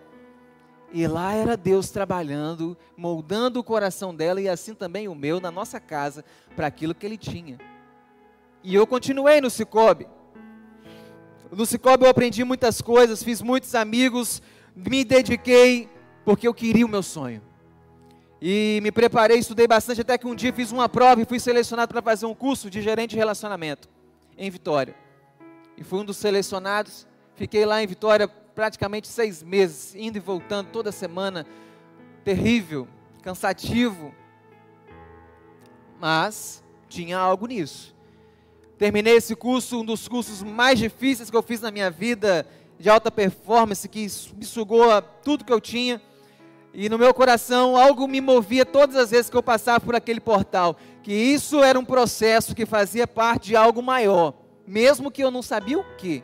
E 0.92 1.06
lá 1.06 1.34
era 1.34 1.58
Deus 1.58 1.90
trabalhando, 1.90 2.78
moldando 2.96 3.60
o 3.60 3.64
coração 3.64 4.16
dela 4.16 4.40
e 4.40 4.48
assim 4.48 4.74
também 4.74 5.08
o 5.08 5.14
meu 5.14 5.40
na 5.40 5.52
nossa 5.52 5.80
casa 5.80 6.24
para 6.56 6.68
aquilo 6.68 6.96
que 6.96 7.06
ele 7.06 7.18
tinha. 7.18 7.60
E 8.64 8.74
eu 8.74 8.88
continuei 8.88 9.42
no 9.42 9.50
Cicobi. 9.50 10.08
No 11.52 11.66
Cicobi 11.66 12.04
eu 12.04 12.10
aprendi 12.10 12.44
muitas 12.44 12.82
coisas, 12.82 13.24
fiz 13.24 13.42
muitos 13.42 13.74
amigos, 13.74 14.42
me 14.76 15.04
dediquei 15.04 15.90
porque 16.26 16.48
eu 16.48 16.54
queria 16.54 16.86
o 16.86 16.90
meu 16.90 17.02
sonho. 17.02 17.42
E 18.42 18.80
me 18.84 18.92
preparei, 18.92 19.38
estudei 19.40 19.68
bastante, 19.68 20.02
até 20.02 20.18
que 20.18 20.28
um 20.28 20.36
dia 20.36 20.54
fiz 20.54 20.72
uma 20.72 20.88
prova 20.88 21.22
e 21.22 21.26
fui 21.26 21.40
selecionado 21.40 21.92
para 21.92 22.02
fazer 22.02 22.26
um 22.26 22.36
curso 22.36 22.70
de 22.70 22.82
gerente 22.82 23.12
de 23.12 23.18
relacionamento 23.18 23.90
em 24.38 24.50
Vitória. 24.52 24.96
E 25.76 25.84
fui 25.84 26.00
um 26.00 26.06
dos 26.06 26.18
selecionados. 26.18 27.08
Fiquei 27.36 27.66
lá 27.66 27.82
em 27.82 27.88
Vitória 27.88 28.28
praticamente 28.28 29.08
seis 29.08 29.42
meses, 29.42 29.96
indo 29.96 30.18
e 30.18 30.20
voltando 30.20 30.70
toda 30.70 30.92
semana. 30.92 31.48
Terrível, 32.24 32.88
cansativo. 33.24 34.14
Mas 36.00 36.64
tinha 36.88 37.18
algo 37.18 37.48
nisso. 37.48 37.97
Terminei 38.78 39.16
esse 39.16 39.36
curso, 39.36 39.82
um 39.82 39.86
dos 39.86 40.08
cursos 40.08 40.44
mais 40.44 40.78
difíceis 40.78 41.30
que 41.30 41.36
eu 41.36 41.42
fiz 41.42 41.62
na 41.62 41.72
minha 41.72 41.90
vida, 41.90 42.46
de 42.80 42.90
alta 42.90 43.10
performance, 43.10 43.88
que 43.90 44.08
me 44.36 44.46
sugou 44.46 45.02
tudo 45.24 45.44
que 45.44 45.52
eu 45.52 45.60
tinha. 45.60 46.02
E 46.74 46.88
no 46.90 46.98
meu 46.98 47.12
coração 47.12 47.76
algo 47.76 48.08
me 48.08 48.22
movia 48.22 48.64
todas 48.64 48.96
as 48.96 49.10
vezes 49.10 49.32
que 49.32 49.36
eu 49.36 49.42
passava 49.42 49.80
por 49.80 49.96
aquele 49.96 50.20
portal, 50.20 50.78
que 51.02 51.12
isso 51.12 51.64
era 51.64 51.80
um 51.80 51.86
processo 51.86 52.54
que 52.54 52.68
fazia 52.68 53.08
parte 53.08 53.48
de 53.48 53.56
algo 53.56 53.82
maior, 53.82 54.36
mesmo 54.68 55.10
que 55.10 55.24
eu 55.24 55.32
não 55.32 55.42
sabia 55.42 55.80
o 55.80 55.96
que. 55.96 56.24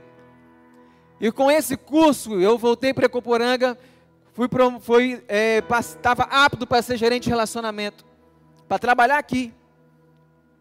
E 1.20 1.32
com 1.32 1.50
esse 1.50 1.76
curso 1.76 2.40
eu 2.40 2.56
voltei 2.58 2.94
para 2.94 3.08
Ecoporanga, 3.08 3.76
fui, 4.34 4.48
estava 5.80 6.24
é, 6.24 6.28
apto 6.30 6.68
para 6.68 6.82
ser 6.84 6.98
gerente 6.98 7.24
de 7.24 7.30
relacionamento, 7.30 8.06
para 8.68 8.78
trabalhar 8.78 9.18
aqui. 9.18 9.52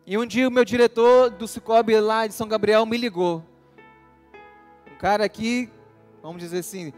E 0.07 0.19
um 0.19 0.27
dia 0.27 0.49
o 0.49 0.51
meu 0.51 0.65
diretor 0.65 1.31
do 1.31 1.47
Cicobi 1.47 1.99
lá 2.01 2.27
de 2.27 2.35
São 2.35 2.49
Gabriel 2.49 2.85
me 2.85 2.97
ligou. 2.97 3.45
Um 4.93 4.99
cara 4.99 5.25
aqui, 5.25 5.71
vamos 6.23 6.43
dizer 6.43 6.59
assim, 6.59 6.93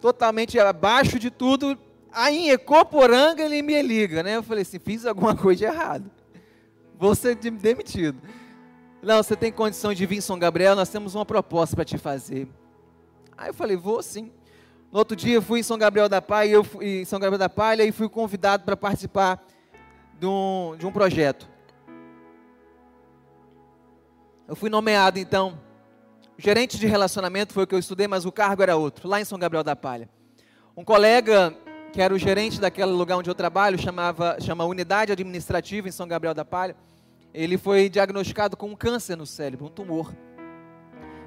totalmente 0.00 0.58
abaixo 0.58 1.18
de 1.18 1.30
tudo, 1.30 1.78
Aí 2.18 2.46
em 2.46 2.48
Ecoporanga 2.48 3.42
ele 3.42 3.60
me 3.60 3.82
liga, 3.82 4.22
né? 4.22 4.36
Eu 4.36 4.42
falei 4.42 4.62
assim, 4.62 4.78
fiz 4.78 5.04
alguma 5.04 5.36
coisa 5.36 5.58
de 5.58 5.64
errado. 5.66 6.10
Vou 6.98 7.14
ser 7.14 7.34
demitido. 7.34 8.18
Não, 9.02 9.22
você 9.22 9.36
tem 9.36 9.52
condição 9.52 9.92
de 9.92 10.06
vir 10.06 10.16
em 10.16 10.20
São 10.22 10.38
Gabriel, 10.38 10.74
nós 10.74 10.88
temos 10.88 11.14
uma 11.14 11.26
proposta 11.26 11.76
para 11.76 11.84
te 11.84 11.98
fazer. 11.98 12.48
Aí 13.36 13.50
eu 13.50 13.54
falei, 13.54 13.76
vou 13.76 14.02
sim. 14.02 14.32
No 14.90 15.00
outro 15.00 15.14
dia 15.14 15.34
eu 15.34 15.42
fui 15.42 15.60
em 15.60 15.62
São 15.62 15.76
Gabriel 15.76 16.08
da 16.08 16.22
Palha, 16.22 16.48
eu 16.48 16.64
fui, 16.64 17.02
em 17.02 17.04
São 17.04 17.20
Gabriel 17.20 17.38
da 17.38 17.50
Palha 17.50 17.84
e 17.84 17.92
fui 17.92 18.08
convidado 18.08 18.64
para 18.64 18.78
participar 18.78 19.44
de 20.18 20.24
um, 20.24 20.74
de 20.78 20.86
um 20.86 20.90
projeto. 20.90 21.46
Eu 24.48 24.54
fui 24.54 24.70
nomeado 24.70 25.18
então, 25.18 25.58
gerente 26.38 26.78
de 26.78 26.86
relacionamento 26.86 27.52
foi 27.52 27.64
o 27.64 27.66
que 27.66 27.74
eu 27.74 27.80
estudei, 27.80 28.06
mas 28.06 28.24
o 28.24 28.30
cargo 28.30 28.62
era 28.62 28.76
outro, 28.76 29.08
lá 29.08 29.20
em 29.20 29.24
São 29.24 29.36
Gabriel 29.36 29.64
da 29.64 29.74
Palha. 29.74 30.08
Um 30.76 30.84
colega 30.84 31.52
que 31.92 32.00
era 32.00 32.14
o 32.14 32.18
gerente 32.18 32.60
daquele 32.60 32.92
lugar 32.92 33.16
onde 33.16 33.28
eu 33.28 33.34
trabalho, 33.34 33.76
chamava, 33.76 34.36
chama 34.40 34.64
Unidade 34.64 35.10
Administrativa 35.10 35.88
em 35.88 35.90
São 35.90 36.06
Gabriel 36.06 36.32
da 36.32 36.44
Palha, 36.44 36.76
ele 37.34 37.58
foi 37.58 37.88
diagnosticado 37.88 38.56
com 38.56 38.68
um 38.68 38.76
câncer 38.76 39.16
no 39.16 39.26
cérebro, 39.26 39.66
um 39.66 39.68
tumor. 39.68 40.14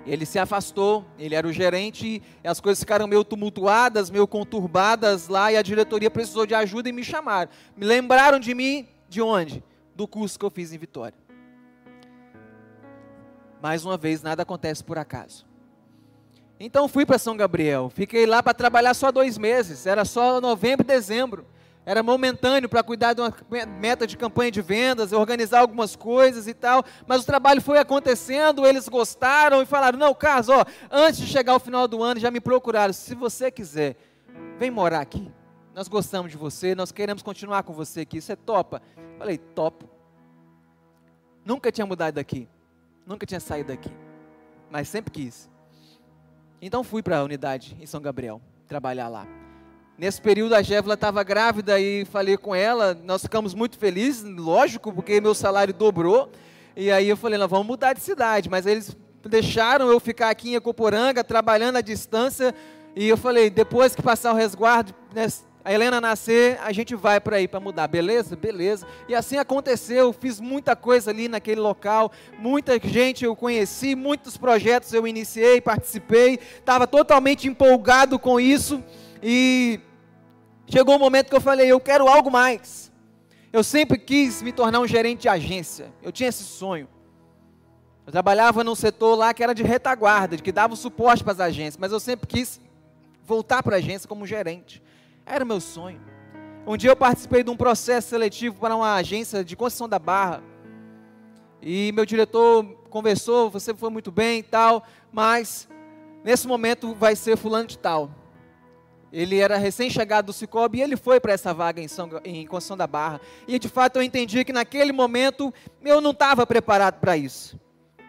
Ele 0.05 0.25
se 0.25 0.39
afastou, 0.39 1.05
ele 1.17 1.35
era 1.35 1.45
o 1.45 1.51
gerente, 1.51 2.23
e 2.41 2.47
as 2.47 2.61
coisas 2.61 2.79
ficaram 2.79 3.05
meio 3.05 3.25
tumultuadas, 3.25 4.09
meio 4.09 4.25
conturbadas 4.25 5.27
lá, 5.27 5.51
e 5.51 5.57
a 5.57 5.61
diretoria 5.61 6.09
precisou 6.09 6.45
de 6.45 6.55
ajuda 6.55 6.87
e 6.87 6.93
me 6.93 7.03
chamaram. 7.03 7.51
Me 7.75 7.85
lembraram 7.85 8.39
de 8.39 8.55
mim, 8.55 8.87
de 9.09 9.21
onde? 9.21 9.61
Do 9.93 10.07
curso 10.07 10.39
que 10.39 10.45
eu 10.45 10.49
fiz 10.49 10.71
em 10.71 10.77
Vitória. 10.77 11.17
Mais 13.61 13.85
uma 13.85 13.97
vez, 13.97 14.21
nada 14.21 14.43
acontece 14.43 14.83
por 14.83 14.97
acaso. 14.97 15.45
Então 16.59 16.87
fui 16.87 17.05
para 17.05 17.17
São 17.17 17.37
Gabriel. 17.37 17.89
Fiquei 17.89 18.25
lá 18.25 18.43
para 18.43 18.53
trabalhar 18.53 18.93
só 18.93 19.11
dois 19.11 19.37
meses. 19.37 19.85
Era 19.85 20.03
só 20.03 20.41
novembro 20.41 20.85
e 20.85 20.87
dezembro. 20.87 21.45
Era 21.85 22.03
momentâneo 22.03 22.69
para 22.69 22.83
cuidar 22.83 23.13
de 23.13 23.21
uma 23.21 23.33
meta 23.79 24.05
de 24.05 24.17
campanha 24.17 24.51
de 24.51 24.61
vendas, 24.61 25.11
organizar 25.11 25.59
algumas 25.59 25.95
coisas 25.95 26.47
e 26.47 26.53
tal. 26.53 26.83
Mas 27.07 27.23
o 27.23 27.25
trabalho 27.25 27.61
foi 27.61 27.79
acontecendo, 27.79 28.67
eles 28.67 28.87
gostaram 28.87 29.61
e 29.61 29.65
falaram: 29.65 29.97
Não, 29.97 30.13
Carlos, 30.13 30.49
ó, 30.49 30.65
antes 30.91 31.21
de 31.21 31.27
chegar 31.27 31.53
ao 31.53 31.59
final 31.59 31.87
do 31.87 32.03
ano, 32.03 32.19
já 32.19 32.29
me 32.29 32.41
procuraram. 32.41 32.93
Se 32.93 33.15
você 33.15 33.49
quiser, 33.49 33.95
vem 34.57 34.69
morar 34.69 34.99
aqui. 34.99 35.31
Nós 35.73 35.87
gostamos 35.87 36.29
de 36.29 36.37
você, 36.37 36.75
nós 36.75 36.91
queremos 36.91 37.23
continuar 37.23 37.63
com 37.63 37.73
você 37.73 38.01
aqui. 38.01 38.21
Você 38.21 38.35
topa? 38.35 38.81
Falei: 39.17 39.37
Topo. 39.37 39.89
Nunca 41.43 41.71
tinha 41.71 41.87
mudado 41.87 42.15
daqui. 42.15 42.47
Nunca 43.09 43.25
tinha 43.25 43.39
saído 43.39 43.69
daqui. 43.69 43.89
Mas 44.69 44.87
sempre 44.87 45.11
quis. 45.11 45.49
Então 46.61 46.83
fui 46.83 47.01
para 47.01 47.17
a 47.17 47.23
unidade 47.23 47.75
em 47.81 47.85
São 47.87 47.99
Gabriel, 47.99 48.39
trabalhar 48.67 49.07
lá. 49.07 49.25
Nesse 49.97 50.21
período 50.21 50.53
a 50.53 50.61
Gévula 50.61 50.93
estava 50.93 51.23
grávida 51.23 51.79
e 51.79 52.05
falei 52.05 52.37
com 52.37 52.53
ela, 52.53 52.93
nós 53.03 53.23
ficamos 53.23 53.55
muito 53.55 53.79
felizes, 53.79 54.23
lógico, 54.23 54.93
porque 54.93 55.19
meu 55.19 55.33
salário 55.33 55.73
dobrou. 55.73 56.31
E 56.75 56.91
aí 56.91 57.09
eu 57.09 57.17
falei, 57.17 57.39
nós 57.39 57.49
vamos 57.49 57.65
mudar 57.65 57.93
de 57.93 57.99
cidade, 57.99 58.47
mas 58.47 58.67
eles 58.67 58.95
deixaram 59.27 59.89
eu 59.89 59.99
ficar 59.99 60.29
aqui 60.29 60.51
em 60.51 60.55
Ecoporanga, 60.55 61.23
trabalhando 61.23 61.77
à 61.77 61.81
distância. 61.81 62.53
E 62.95 63.09
eu 63.09 63.17
falei, 63.17 63.49
depois 63.49 63.95
que 63.95 64.03
passar 64.03 64.33
o 64.33 64.35
resguardo, 64.35 64.93
né, 65.15 65.25
a 65.63 65.73
Helena 65.73 65.99
nascer, 65.99 66.57
a 66.63 66.71
gente 66.71 66.95
vai 66.95 67.19
para 67.19 67.35
aí 67.35 67.47
para 67.47 67.59
mudar, 67.59 67.87
beleza? 67.87 68.35
Beleza. 68.35 68.87
E 69.07 69.15
assim 69.15 69.37
aconteceu, 69.37 70.13
fiz 70.13 70.39
muita 70.39 70.75
coisa 70.75 71.11
ali 71.11 71.27
naquele 71.27 71.59
local, 71.59 72.11
muita 72.37 72.79
gente 72.79 73.25
eu 73.25 73.35
conheci, 73.35 73.93
muitos 73.93 74.37
projetos 74.37 74.93
eu 74.93 75.05
iniciei, 75.05 75.59
participei, 75.59 76.39
estava 76.57 76.87
totalmente 76.87 77.47
empolgado 77.47 78.17
com 78.17 78.39
isso 78.39 78.81
e 79.21 79.81
chegou 80.67 80.95
um 80.95 80.99
momento 80.99 81.29
que 81.29 81.35
eu 81.35 81.41
falei, 81.41 81.67
eu 81.67 81.79
quero 81.79 82.07
algo 82.07 82.31
mais. 82.31 82.89
Eu 83.51 83.63
sempre 83.63 83.97
quis 83.97 84.41
me 84.41 84.53
tornar 84.53 84.79
um 84.79 84.87
gerente 84.87 85.21
de 85.21 85.29
agência, 85.29 85.91
eu 86.01 86.11
tinha 86.11 86.29
esse 86.29 86.43
sonho. 86.43 86.87
Eu 88.05 88.11
trabalhava 88.11 88.63
num 88.63 88.75
setor 88.75 89.15
lá 89.15 89.33
que 89.33 89.43
era 89.43 89.53
de 89.53 89.61
retaguarda, 89.61 90.37
de 90.37 90.41
que 90.41 90.51
dava 90.51 90.75
suporte 90.75 91.23
para 91.23 91.33
as 91.33 91.39
agências, 91.39 91.77
mas 91.77 91.91
eu 91.91 91.99
sempre 91.99 92.25
quis 92.25 92.61
voltar 93.23 93.61
para 93.61 93.75
a 93.75 93.79
agência 93.79 94.07
como 94.07 94.25
gerente. 94.25 94.81
Era 95.29 95.43
o 95.43 95.47
meu 95.47 95.61
sonho. 95.61 96.01
Um 96.65 96.75
dia 96.75 96.89
eu 96.89 96.95
participei 96.95 97.43
de 97.43 97.51
um 97.51 97.55
processo 97.55 98.09
seletivo 98.09 98.59
para 98.59 98.75
uma 98.75 98.95
agência 98.95 99.45
de 99.45 99.55
construção 99.55 99.87
da 99.87 99.99
barra. 99.99 100.41
E 101.61 101.91
meu 101.91 102.03
diretor 102.03 102.65
conversou, 102.89 103.47
você 103.47 103.71
foi 103.75 103.91
muito 103.91 104.11
bem 104.11 104.39
e 104.39 104.43
tal, 104.43 104.83
mas 105.11 105.69
nesse 106.23 106.47
momento 106.47 106.95
vai 106.95 107.15
ser 107.15 107.37
fulano 107.37 107.67
de 107.67 107.77
tal. 107.77 108.09
Ele 109.13 109.37
era 109.37 109.55
recém-chegado 109.55 110.27
do 110.27 110.33
Cicobi 110.33 110.79
e 110.79 110.81
ele 110.81 110.97
foi 110.97 111.19
para 111.19 111.33
essa 111.33 111.53
vaga 111.53 111.79
em, 111.79 111.87
São, 111.87 112.09
em 112.23 112.47
Conceição 112.47 112.75
da 112.75 112.87
Barra. 112.87 113.21
E 113.47 113.59
de 113.59 113.69
fato 113.69 113.97
eu 113.97 114.03
entendi 114.03 114.43
que 114.43 114.53
naquele 114.53 114.91
momento 114.91 115.53
eu 115.83 116.01
não 116.01 116.11
estava 116.11 116.45
preparado 116.45 116.99
para 116.99 117.15
isso. 117.15 117.59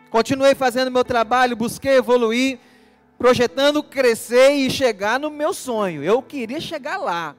Continuei 0.09 0.55
fazendo 0.55 0.91
meu 0.91 1.05
trabalho, 1.05 1.55
busquei 1.55 1.97
evoluir, 1.97 2.59
projetando 3.21 3.83
crescer 3.83 4.53
e 4.53 4.71
chegar 4.71 5.21
no 5.21 5.29
meu 5.29 5.53
sonho. 5.53 6.03
Eu 6.03 6.23
queria 6.23 6.59
chegar 6.59 6.97
lá. 6.97 7.37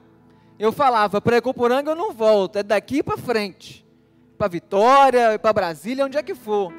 Eu 0.56 0.70
falava, 0.70 1.20
para 1.20 1.38
Ecoporanga 1.38 1.90
eu 1.90 1.96
não 1.96 2.12
volto, 2.12 2.54
é 2.54 2.62
daqui 2.62 3.02
para 3.02 3.18
frente. 3.18 3.84
Para 4.38 4.46
Vitória, 4.46 5.36
para 5.40 5.52
Brasília, 5.52 6.04
onde 6.04 6.16
é 6.16 6.22
que 6.22 6.36
for. 6.36 6.72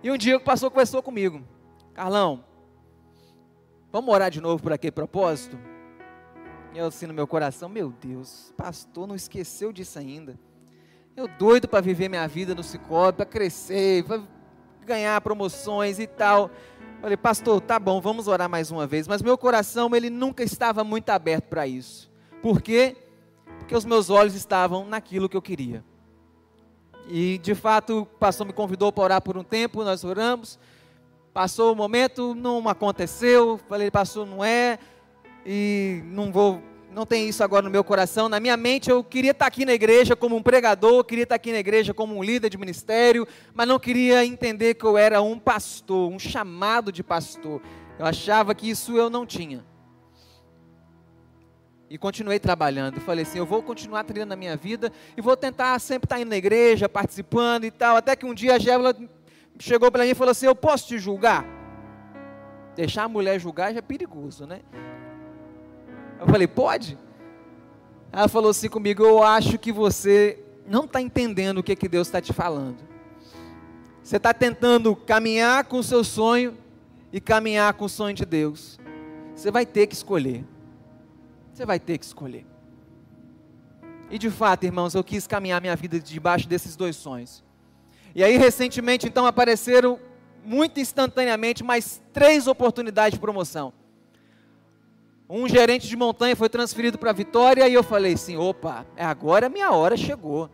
E 0.00 0.08
um 0.12 0.16
dia 0.16 0.36
o 0.36 0.40
pastor 0.40 0.70
conversou 0.70 1.02
comigo. 1.02 1.42
Carlão, 1.92 2.44
vamos 3.90 4.14
orar 4.14 4.30
de 4.30 4.40
novo 4.40 4.62
por 4.62 4.72
aquele 4.72 4.92
propósito? 4.92 5.58
E 6.72 6.78
eu 6.78 6.86
assim 6.86 7.08
no 7.08 7.14
meu 7.14 7.26
coração, 7.26 7.68
meu 7.68 7.90
Deus, 7.90 8.54
pastor 8.56 9.08
não 9.08 9.16
esqueceu 9.16 9.72
disso 9.72 9.98
ainda. 9.98 10.38
Eu 11.16 11.26
doido 11.26 11.66
para 11.66 11.80
viver 11.80 12.08
minha 12.08 12.28
vida 12.28 12.54
no 12.54 12.62
Cicobi, 12.62 13.16
para 13.16 13.26
crescer, 13.26 14.04
para 14.04 14.22
ganhar 14.86 15.20
promoções 15.20 15.98
e 15.98 16.06
tal. 16.06 16.48
Falei, 17.00 17.16
pastor, 17.16 17.60
tá 17.60 17.78
bom, 17.78 18.00
vamos 18.00 18.26
orar 18.26 18.48
mais 18.48 18.70
uma 18.70 18.86
vez. 18.86 19.06
Mas 19.06 19.22
meu 19.22 19.36
coração, 19.36 19.94
ele 19.94 20.10
nunca 20.10 20.42
estava 20.42 20.82
muito 20.82 21.10
aberto 21.10 21.44
para 21.44 21.66
isso. 21.66 22.10
Por 22.42 22.60
quê? 22.60 22.96
Porque 23.58 23.74
os 23.74 23.84
meus 23.84 24.10
olhos 24.10 24.34
estavam 24.34 24.86
naquilo 24.86 25.28
que 25.28 25.36
eu 25.36 25.42
queria. 25.42 25.84
E 27.08 27.38
de 27.38 27.54
fato, 27.54 28.00
o 28.00 28.06
pastor 28.06 28.46
me 28.46 28.52
convidou 28.52 28.92
para 28.92 29.04
orar 29.04 29.22
por 29.22 29.36
um 29.36 29.44
tempo, 29.44 29.84
nós 29.84 30.04
oramos. 30.04 30.58
Passou 31.32 31.72
o 31.72 31.76
momento, 31.76 32.34
não 32.34 32.66
aconteceu. 32.68 33.60
Falei, 33.68 33.90
pastor, 33.90 34.26
não 34.26 34.44
é. 34.44 34.78
E 35.44 36.02
não 36.06 36.32
vou, 36.32 36.60
não 36.96 37.04
tem 37.04 37.28
isso 37.28 37.44
agora 37.44 37.60
no 37.60 37.68
meu 37.68 37.84
coração. 37.84 38.26
Na 38.26 38.40
minha 38.40 38.56
mente, 38.56 38.90
eu 38.90 39.04
queria 39.04 39.32
estar 39.32 39.44
aqui 39.44 39.66
na 39.66 39.74
igreja 39.74 40.16
como 40.16 40.34
um 40.34 40.42
pregador, 40.42 41.04
queria 41.04 41.24
estar 41.24 41.34
aqui 41.34 41.52
na 41.52 41.58
igreja 41.58 41.92
como 41.92 42.16
um 42.16 42.22
líder 42.22 42.48
de 42.48 42.56
ministério, 42.56 43.28
mas 43.52 43.68
não 43.68 43.78
queria 43.78 44.24
entender 44.24 44.72
que 44.72 44.84
eu 44.86 44.96
era 44.96 45.20
um 45.20 45.38
pastor, 45.38 46.10
um 46.10 46.18
chamado 46.18 46.90
de 46.90 47.02
pastor. 47.02 47.60
Eu 47.98 48.06
achava 48.06 48.54
que 48.54 48.70
isso 48.70 48.96
eu 48.96 49.10
não 49.10 49.26
tinha. 49.26 49.62
E 51.90 51.98
continuei 51.98 52.38
trabalhando. 52.38 52.98
Falei 52.98 53.24
assim: 53.24 53.36
eu 53.36 53.44
vou 53.44 53.62
continuar 53.62 54.02
trilhando 54.04 54.32
a 54.32 54.36
minha 54.36 54.56
vida 54.56 54.90
e 55.14 55.20
vou 55.20 55.36
tentar 55.36 55.78
sempre 55.78 56.06
estar 56.06 56.18
indo 56.18 56.30
na 56.30 56.36
igreja, 56.38 56.88
participando 56.88 57.64
e 57.64 57.70
tal. 57.70 57.98
Até 57.98 58.16
que 58.16 58.24
um 58.24 58.32
dia 58.32 58.54
a 58.54 58.58
Gébula 58.58 58.96
chegou 59.58 59.92
para 59.92 60.02
mim 60.02 60.12
e 60.12 60.14
falou 60.14 60.30
assim: 60.30 60.46
Eu 60.46 60.56
posso 60.56 60.88
te 60.88 60.98
julgar? 60.98 61.44
Deixar 62.74 63.04
a 63.04 63.08
mulher 63.08 63.38
julgar 63.38 63.70
já 63.74 63.80
é 63.80 63.82
perigoso, 63.82 64.46
né? 64.46 64.62
Eu 66.20 66.26
falei: 66.26 66.46
Pode? 66.46 66.98
Ela 68.12 68.28
falou 68.28 68.50
assim 68.50 68.68
comigo: 68.68 69.02
Eu 69.02 69.22
acho 69.22 69.58
que 69.58 69.72
você 69.72 70.38
não 70.66 70.84
está 70.84 71.00
entendendo 71.00 71.58
o 71.58 71.62
que, 71.62 71.76
que 71.76 71.88
Deus 71.88 72.08
está 72.08 72.20
te 72.20 72.32
falando. 72.32 72.78
Você 74.02 74.16
está 74.16 74.32
tentando 74.32 74.94
caminhar 74.94 75.64
com 75.64 75.78
o 75.78 75.82
seu 75.82 76.04
sonho 76.04 76.56
e 77.12 77.20
caminhar 77.20 77.74
com 77.74 77.86
o 77.86 77.88
sonho 77.88 78.14
de 78.14 78.24
Deus. 78.24 78.78
Você 79.34 79.50
vai 79.50 79.66
ter 79.66 79.86
que 79.86 79.94
escolher. 79.94 80.44
Você 81.52 81.66
vai 81.66 81.80
ter 81.80 81.98
que 81.98 82.04
escolher. 82.04 82.46
E 84.10 84.18
de 84.18 84.30
fato, 84.30 84.64
irmãos, 84.64 84.94
eu 84.94 85.02
quis 85.02 85.26
caminhar 85.26 85.60
minha 85.60 85.74
vida 85.74 85.98
debaixo 85.98 86.48
desses 86.48 86.76
dois 86.76 86.94
sonhos. 86.96 87.42
E 88.14 88.22
aí, 88.22 88.36
recentemente, 88.36 89.06
então, 89.06 89.26
apareceram, 89.26 89.98
muito 90.44 90.78
instantaneamente, 90.78 91.64
mais 91.64 92.00
três 92.12 92.46
oportunidades 92.46 93.14
de 93.14 93.20
promoção. 93.20 93.72
Um 95.28 95.48
gerente 95.48 95.88
de 95.88 95.96
montanha 95.96 96.36
foi 96.36 96.48
transferido 96.48 96.96
para 96.98 97.12
Vitória 97.12 97.68
e 97.68 97.74
eu 97.74 97.82
falei 97.82 98.14
assim: 98.14 98.36
opa, 98.36 98.86
é 98.96 99.04
agora 99.04 99.46
a 99.46 99.50
minha 99.50 99.72
hora 99.72 99.96
chegou. 99.96 100.48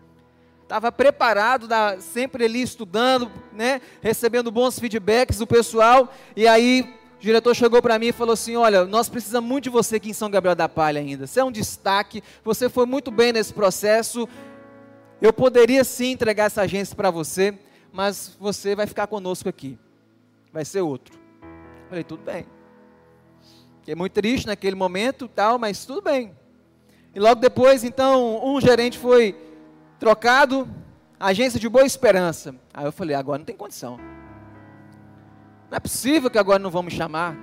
Estava 0.63 0.91
preparado, 0.91 1.69
sempre 2.01 2.47
ali 2.47 2.63
estudando, 2.63 3.31
né, 3.53 3.83
recebendo 4.01 4.51
bons 4.51 4.79
feedbacks 4.79 5.37
do 5.37 5.47
pessoal. 5.47 6.11
E 6.35 6.47
aí 6.47 6.97
o 7.19 7.21
diretor 7.21 7.55
chegou 7.55 7.83
para 7.83 7.99
mim 7.99 8.07
e 8.07 8.13
falou 8.13 8.33
assim: 8.33 8.57
Olha, 8.57 8.87
nós 8.87 9.11
precisamos 9.11 9.47
muito 9.47 9.65
de 9.65 9.71
você 9.71 9.97
aqui 9.97 10.09
em 10.09 10.15
São 10.15 10.31
Gabriel 10.31 10.55
da 10.55 10.71
Palha 10.71 11.01
ainda. 11.01 11.27
Você 11.27 11.41
é 11.41 11.45
um 11.45 11.53
destaque, 11.53 12.23
você 12.43 12.71
foi 12.71 12.87
muito 12.87 13.11
bem 13.11 13.33
nesse 13.33 13.53
processo. 13.53 14.27
Eu 15.21 15.35
poderia 15.35 15.85
sim 15.85 16.13
entregar 16.13 16.47
essa 16.47 16.63
agência 16.63 16.97
para 16.97 17.11
você, 17.11 17.57
mas 17.93 18.35
você 18.41 18.75
vai 18.75 18.87
ficar 18.87 19.07
conosco 19.07 19.49
aqui. 19.49 19.79
Vai 20.51 20.65
ser 20.65 20.81
outro. 20.81 21.15
Falei, 21.91 22.03
tudo 22.03 22.23
bem. 22.25 22.47
Fiquei 23.83 23.97
muito 23.97 24.13
triste 24.13 24.47
naquele 24.47 24.77
momento, 24.77 25.27
tal, 25.27 25.59
mas 25.59 25.85
tudo 25.85 26.01
bem. 26.01 26.33
E 27.13 27.19
logo 27.19 27.41
depois, 27.41 27.83
então, 27.83 28.41
um 28.47 28.61
gerente 28.61 28.97
foi 28.97 29.37
trocado, 29.99 30.69
agência 31.19 31.59
de 31.59 31.69
Boa 31.69 31.85
Esperança. 31.85 32.55
Aí 32.73 32.85
eu 32.85 32.93
falei, 32.93 33.17
agora 33.17 33.39
não 33.39 33.45
tem 33.45 33.57
condição. 33.57 33.97
Não 35.69 35.77
é 35.77 35.81
possível 35.81 36.31
que 36.31 36.39
agora 36.39 36.61
não 36.61 36.71
vão 36.71 36.85
me 36.85 36.93
chamar. 36.93 37.37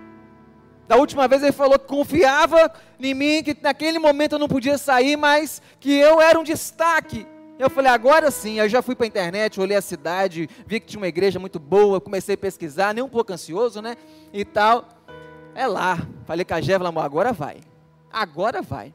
Da 0.88 0.96
última 0.96 1.28
vez 1.28 1.44
ele 1.44 1.52
falou 1.52 1.78
que 1.78 1.88
confiava 1.88 2.72
em 2.98 3.14
mim, 3.14 3.44
que 3.44 3.58
naquele 3.62 4.00
momento 4.00 4.36
eu 4.36 4.40
não 4.40 4.48
podia 4.48 4.78
sair, 4.78 5.18
mas 5.18 5.62
que 5.78 5.92
eu 5.92 6.22
era 6.22 6.40
um 6.40 6.44
destaque. 6.44 7.28
Eu 7.60 7.70
falei, 7.70 7.92
agora 7.92 8.32
sim. 8.32 8.60
Eu 8.60 8.70
já 8.70 8.82
fui 8.82 8.96
para 8.96 9.06
a 9.06 9.08
internet, 9.08 9.60
olhei 9.60 9.76
a 9.76 9.82
cidade, 9.82 10.50
vi 10.66 10.80
que 10.80 10.88
tinha 10.88 11.02
uma 11.02 11.08
igreja 11.10 11.38
muito 11.38 11.60
boa, 11.60 12.00
comecei 12.00 12.36
a 12.36 12.38
pesquisar, 12.38 12.94
nem 12.94 13.04
um 13.04 13.10
pouco 13.10 13.34
ansioso, 13.34 13.82
né? 13.82 13.98
E 14.32 14.46
tal. 14.46 14.88
É 15.56 15.68
lá. 15.68 15.98
Falei 16.26 16.46
com 16.46 16.54
a 16.54 16.62
Jévala, 16.62 16.90
amor, 16.90 17.04
agora 17.04 17.34
vai. 17.34 17.62
Agora 18.12 18.62
vai. 18.62 18.94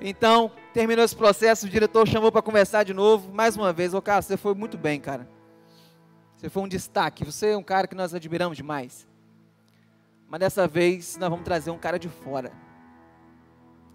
Então, 0.00 0.50
terminou 0.72 1.04
esse 1.04 1.16
processo, 1.16 1.66
o 1.66 1.68
diretor 1.68 2.06
chamou 2.06 2.30
para 2.30 2.42
conversar 2.42 2.84
de 2.84 2.94
novo, 2.94 3.32
mais 3.32 3.56
uma 3.56 3.72
vez. 3.72 3.94
Ô, 3.94 4.00
cara, 4.00 4.22
você 4.22 4.36
foi 4.36 4.54
muito 4.54 4.78
bem, 4.78 5.00
cara. 5.00 5.28
Você 6.36 6.48
foi 6.48 6.62
um 6.62 6.68
destaque. 6.68 7.24
Você 7.24 7.50
é 7.50 7.56
um 7.56 7.62
cara 7.62 7.88
que 7.88 7.96
nós 7.96 8.14
admiramos 8.14 8.56
demais. 8.56 9.08
Mas 10.28 10.40
dessa 10.40 10.68
vez 10.68 11.16
nós 11.16 11.28
vamos 11.28 11.44
trazer 11.44 11.70
um 11.70 11.78
cara 11.78 11.98
de 11.98 12.08
fora. 12.08 12.52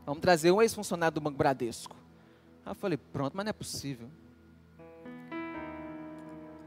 Vamos 0.05 0.21
trazer 0.21 0.51
um 0.51 0.61
ex-funcionário 0.61 1.15
do 1.15 1.21
Banco 1.21 1.37
Bradesco. 1.37 1.95
Aí 2.65 2.71
eu 2.71 2.75
falei, 2.75 2.97
pronto, 2.97 3.33
mas 3.35 3.45
não 3.45 3.51
é 3.51 3.53
possível. 3.53 4.09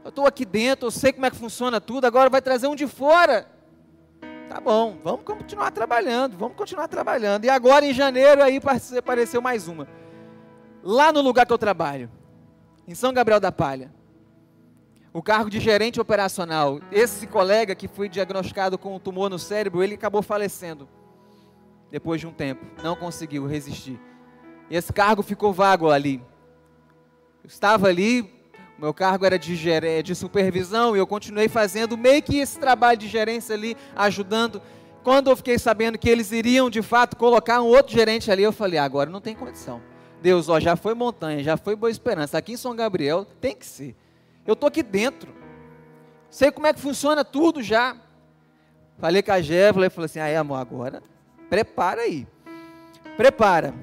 Eu 0.03 0.09
estou 0.09 0.25
aqui 0.25 0.45
dentro, 0.45 0.87
eu 0.87 0.91
sei 0.91 1.11
como 1.11 1.25
é 1.25 1.29
que 1.29 1.35
funciona 1.35 1.81
tudo, 1.81 2.05
agora 2.05 2.29
vai 2.29 2.41
trazer 2.41 2.67
um 2.67 2.75
de 2.75 2.87
fora. 2.87 3.56
Tá 4.49 4.61
bom, 4.61 4.97
vamos 5.03 5.25
continuar 5.25 5.71
trabalhando, 5.71 6.37
vamos 6.37 6.55
continuar 6.55 6.87
trabalhando. 6.87 7.45
E 7.45 7.49
agora 7.49 7.85
em 7.85 7.93
janeiro 7.93 8.41
aí 8.41 8.59
apareceu 8.97 9.41
mais 9.41 9.67
uma. 9.67 9.87
Lá 10.83 11.11
no 11.11 11.21
lugar 11.21 11.45
que 11.45 11.53
eu 11.53 11.57
trabalho, 11.57 12.09
em 12.87 12.95
São 12.95 13.13
Gabriel 13.13 13.39
da 13.39 13.51
Palha 13.51 13.91
o 15.17 15.21
cargo 15.23 15.49
de 15.49 15.59
gerente 15.59 15.99
operacional. 15.99 16.79
Esse 16.91 17.25
colega 17.25 17.73
que 17.73 17.87
foi 17.87 18.07
diagnosticado 18.07 18.77
com 18.77 18.95
um 18.95 18.99
tumor 18.99 19.31
no 19.31 19.39
cérebro, 19.39 19.81
ele 19.83 19.95
acabou 19.95 20.21
falecendo 20.21 20.87
depois 21.89 22.21
de 22.21 22.27
um 22.27 22.31
tempo, 22.31 22.63
não 22.83 22.95
conseguiu 22.95 23.47
resistir. 23.47 23.99
E 24.69 24.75
esse 24.75 24.93
cargo 24.93 25.23
ficou 25.23 25.51
vago 25.51 25.89
ali. 25.89 26.21
Eu 27.43 27.47
estava 27.47 27.87
ali, 27.87 28.29
meu 28.77 28.93
cargo 28.93 29.25
era 29.25 29.39
de, 29.39 29.57
de 30.03 30.15
supervisão 30.15 30.95
e 30.95 30.99
eu 30.99 31.07
continuei 31.07 31.47
fazendo 31.47 31.97
meio 31.97 32.21
que 32.21 32.37
esse 32.37 32.59
trabalho 32.59 32.97
de 32.97 33.07
gerência 33.07 33.55
ali, 33.55 33.75
ajudando. 33.95 34.61
Quando 35.03 35.29
eu 35.29 35.35
fiquei 35.35 35.57
sabendo 35.57 35.97
que 35.97 36.09
eles 36.09 36.31
iriam 36.31 36.69
de 36.69 36.81
fato 36.81 37.15
colocar 37.15 37.61
um 37.61 37.65
outro 37.65 37.93
gerente 37.93 38.29
ali, 38.31 38.43
eu 38.43 38.51
falei: 38.51 38.77
ah, 38.77 38.83
agora 38.83 39.09
não 39.09 39.21
tem 39.21 39.33
condição. 39.35 39.81
Deus, 40.21 40.49
ó, 40.49 40.59
já 40.59 40.75
foi 40.75 40.93
montanha, 40.93 41.43
já 41.43 41.57
foi 41.57 41.75
Boa 41.75 41.89
Esperança. 41.89 42.37
Aqui 42.37 42.53
em 42.53 42.57
São 42.57 42.75
Gabriel 42.75 43.25
tem 43.39 43.55
que 43.55 43.65
ser. 43.65 43.95
Eu 44.45 44.53
estou 44.53 44.67
aqui 44.67 44.83
dentro. 44.83 45.33
Sei 46.29 46.51
como 46.51 46.67
é 46.67 46.73
que 46.73 46.79
funciona 46.79 47.23
tudo 47.23 47.63
já. 47.63 47.95
Falei 48.99 49.21
com 49.21 49.31
a 49.31 49.41
Jévala 49.41 49.87
e 49.87 49.89
falei 49.89 50.05
assim: 50.05 50.19
aí, 50.19 50.35
amor, 50.35 50.59
agora 50.59 51.01
prepara 51.49 52.01
aí. 52.01 52.27
Prepara. 53.15 53.73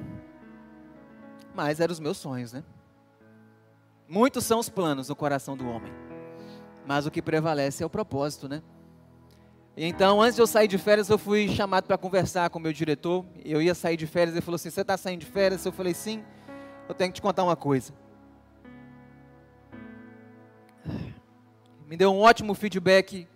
Mas 1.54 1.80
eram 1.80 1.92
os 1.92 2.00
meus 2.00 2.16
sonhos, 2.16 2.52
né? 2.52 2.62
Muitos 4.08 4.44
são 4.44 4.58
os 4.58 4.68
planos 4.68 5.08
no 5.08 5.16
coração 5.16 5.56
do 5.56 5.68
homem. 5.68 5.92
Mas 6.86 7.06
o 7.06 7.10
que 7.10 7.22
prevalece 7.22 7.82
é 7.82 7.86
o 7.86 7.90
propósito, 7.90 8.48
né? 8.48 8.62
Então, 9.76 10.20
antes 10.20 10.36
de 10.36 10.42
eu 10.42 10.46
sair 10.46 10.68
de 10.68 10.78
férias, 10.78 11.08
eu 11.08 11.18
fui 11.18 11.48
chamado 11.48 11.86
para 11.86 11.98
conversar 11.98 12.48
com 12.50 12.58
o 12.58 12.62
meu 12.62 12.72
diretor. 12.72 13.24
Eu 13.44 13.60
ia 13.60 13.74
sair 13.74 13.96
de 13.96 14.06
férias, 14.06 14.34
ele 14.34 14.44
falou 14.44 14.56
assim: 14.56 14.70
Você 14.70 14.82
está 14.82 14.96
saindo 14.96 15.20
de 15.20 15.26
férias? 15.26 15.64
Eu 15.64 15.72
falei: 15.72 15.94
Sim, 15.94 16.22
eu 16.88 16.94
tenho 16.94 17.10
que 17.10 17.16
te 17.16 17.22
contar 17.22 17.42
uma 17.42 17.56
coisa. 17.56 17.92
me 21.86 21.96
deu 21.96 22.12
um 22.12 22.20
ótimo 22.20 22.54
feedback. 22.54 23.28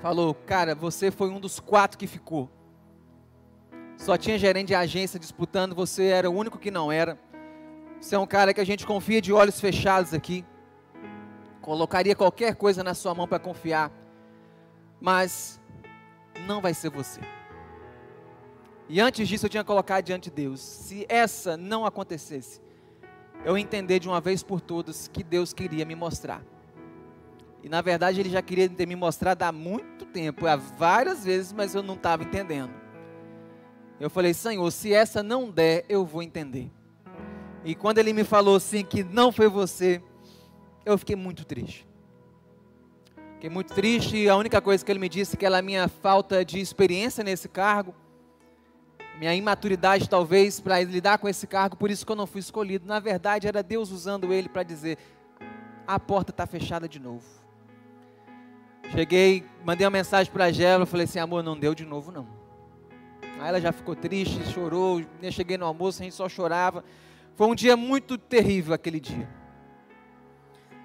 Falou, 0.00 0.34
cara, 0.34 0.74
você 0.74 1.12
foi 1.12 1.30
um 1.30 1.38
dos 1.38 1.60
quatro 1.60 1.96
que 1.96 2.08
ficou. 2.08 2.50
Só 3.96 4.16
tinha 4.16 4.36
gerente 4.36 4.68
de 4.68 4.74
agência 4.74 5.18
disputando, 5.18 5.74
você 5.74 6.06
era 6.06 6.28
o 6.28 6.34
único 6.34 6.58
que 6.58 6.72
não 6.72 6.90
era. 6.90 7.16
Você 8.02 8.16
é 8.16 8.18
um 8.18 8.26
cara 8.26 8.52
que 8.52 8.60
a 8.60 8.66
gente 8.66 8.84
confia 8.84 9.22
de 9.22 9.32
olhos 9.32 9.60
fechados 9.60 10.12
aqui. 10.12 10.44
Colocaria 11.60 12.16
qualquer 12.16 12.56
coisa 12.56 12.82
na 12.82 12.94
sua 12.94 13.14
mão 13.14 13.28
para 13.28 13.38
confiar. 13.38 13.92
Mas 15.00 15.60
não 16.44 16.60
vai 16.60 16.74
ser 16.74 16.90
você. 16.90 17.20
E 18.88 19.00
antes 19.00 19.28
disso 19.28 19.46
eu 19.46 19.50
tinha 19.50 19.62
colocado 19.62 20.04
diante 20.04 20.30
de 20.30 20.34
Deus. 20.34 20.60
Se 20.60 21.06
essa 21.08 21.56
não 21.56 21.86
acontecesse, 21.86 22.60
eu 23.44 23.56
entender 23.56 24.00
de 24.00 24.08
uma 24.08 24.20
vez 24.20 24.42
por 24.42 24.60
todas 24.60 25.06
que 25.06 25.22
Deus 25.22 25.52
queria 25.52 25.84
me 25.84 25.94
mostrar. 25.94 26.42
E 27.62 27.68
na 27.68 27.80
verdade 27.80 28.18
ele 28.18 28.30
já 28.30 28.42
queria 28.42 28.68
ter 28.68 28.84
me 28.84 28.96
mostrado 28.96 29.44
há 29.44 29.52
muito 29.52 30.06
tempo, 30.06 30.48
há 30.48 30.56
várias 30.56 31.24
vezes, 31.24 31.52
mas 31.52 31.72
eu 31.72 31.84
não 31.84 31.94
estava 31.94 32.24
entendendo. 32.24 32.74
Eu 34.00 34.10
falei, 34.10 34.34
Senhor, 34.34 34.68
se 34.72 34.92
essa 34.92 35.22
não 35.22 35.48
der, 35.48 35.84
eu 35.88 36.04
vou 36.04 36.20
entender. 36.20 36.68
E 37.64 37.74
quando 37.74 37.98
ele 37.98 38.12
me 38.12 38.24
falou 38.24 38.56
assim 38.56 38.84
que 38.84 39.04
não 39.04 39.30
foi 39.30 39.48
você, 39.48 40.02
eu 40.84 40.98
fiquei 40.98 41.14
muito 41.14 41.44
triste. 41.44 41.86
Fiquei 43.34 43.50
muito 43.50 43.72
triste 43.72 44.16
e 44.16 44.28
a 44.28 44.36
única 44.36 44.60
coisa 44.60 44.84
que 44.84 44.90
ele 44.90 44.98
me 44.98 45.08
disse 45.08 45.36
é 45.36 45.38
que 45.38 45.46
era 45.46 45.58
a 45.58 45.62
minha 45.62 45.88
falta 45.88 46.44
de 46.44 46.60
experiência 46.60 47.22
nesse 47.22 47.48
cargo, 47.48 47.94
minha 49.18 49.34
imaturidade 49.34 50.08
talvez 50.08 50.60
para 50.60 50.82
lidar 50.82 51.18
com 51.18 51.28
esse 51.28 51.46
cargo, 51.46 51.76
por 51.76 51.90
isso 51.90 52.04
que 52.04 52.10
eu 52.10 52.16
não 52.16 52.26
fui 52.26 52.40
escolhido. 52.40 52.86
Na 52.86 52.98
verdade, 52.98 53.46
era 53.46 53.62
Deus 53.62 53.90
usando 53.90 54.32
ele 54.32 54.48
para 54.48 54.62
dizer: 54.64 54.98
a 55.86 55.98
porta 56.00 56.30
está 56.30 56.46
fechada 56.46 56.88
de 56.88 56.98
novo. 56.98 57.24
Cheguei, 58.90 59.44
mandei 59.64 59.86
uma 59.86 59.90
mensagem 59.90 60.32
para 60.32 60.46
a 60.46 60.52
Gela, 60.52 60.86
falei 60.86 61.04
assim: 61.04 61.18
amor, 61.20 61.42
não 61.42 61.56
deu 61.56 61.74
de 61.74 61.84
novo 61.84 62.10
não. 62.10 62.26
Aí 63.40 63.48
ela 63.48 63.60
já 63.60 63.72
ficou 63.72 63.94
triste, 63.94 64.44
chorou. 64.52 65.02
Eu 65.20 65.32
cheguei 65.32 65.56
no 65.56 65.66
almoço, 65.66 66.00
a 66.00 66.04
gente 66.04 66.14
só 66.14 66.28
chorava. 66.28 66.84
Foi 67.34 67.46
um 67.46 67.54
dia 67.54 67.76
muito 67.76 68.18
terrível 68.18 68.74
aquele 68.74 69.00
dia. 69.00 69.28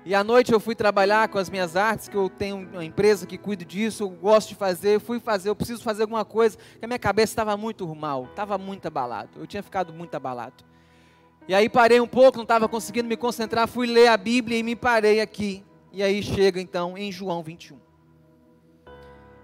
E 0.05 0.15
à 0.15 0.23
noite 0.23 0.53
eu 0.53 0.59
fui 0.59 0.73
trabalhar 0.73 1.27
com 1.27 1.37
as 1.37 1.49
minhas 1.49 1.75
artes, 1.75 2.07
que 2.07 2.15
eu 2.15 2.29
tenho 2.29 2.55
uma 2.55 2.85
empresa 2.85 3.27
que 3.27 3.37
cuido 3.37 3.65
disso, 3.65 4.03
eu 4.03 4.09
gosto 4.09 4.49
de 4.49 4.55
fazer, 4.55 4.95
eu 4.95 5.01
fui 5.01 5.19
fazer, 5.19 5.49
eu 5.49 5.55
preciso 5.55 5.83
fazer 5.83 6.03
alguma 6.03 6.23
coisa, 6.23 6.57
que 6.79 6.85
a 6.85 6.87
minha 6.87 6.97
cabeça 6.97 7.33
estava 7.33 7.57
muito 7.57 7.85
mal, 7.93 8.23
estava 8.23 8.57
muito 8.57 8.85
abalado, 8.85 9.31
eu 9.35 9.45
tinha 9.45 9.61
ficado 9.61 9.91
muito 9.91 10.15
abalado. 10.15 10.63
E 11.45 11.53
aí 11.53 11.67
parei 11.67 11.99
um 11.99 12.07
pouco, 12.07 12.37
não 12.37 12.43
estava 12.43 12.69
conseguindo 12.69 13.09
me 13.09 13.17
concentrar, 13.17 13.67
fui 13.67 13.85
ler 13.85 14.07
a 14.07 14.15
Bíblia 14.15 14.57
e 14.57 14.63
me 14.63 14.77
parei 14.77 15.19
aqui. 15.19 15.65
E 15.91 16.01
aí 16.01 16.23
chega 16.23 16.61
então 16.61 16.97
em 16.97 17.11
João 17.11 17.43
21. 17.43 17.77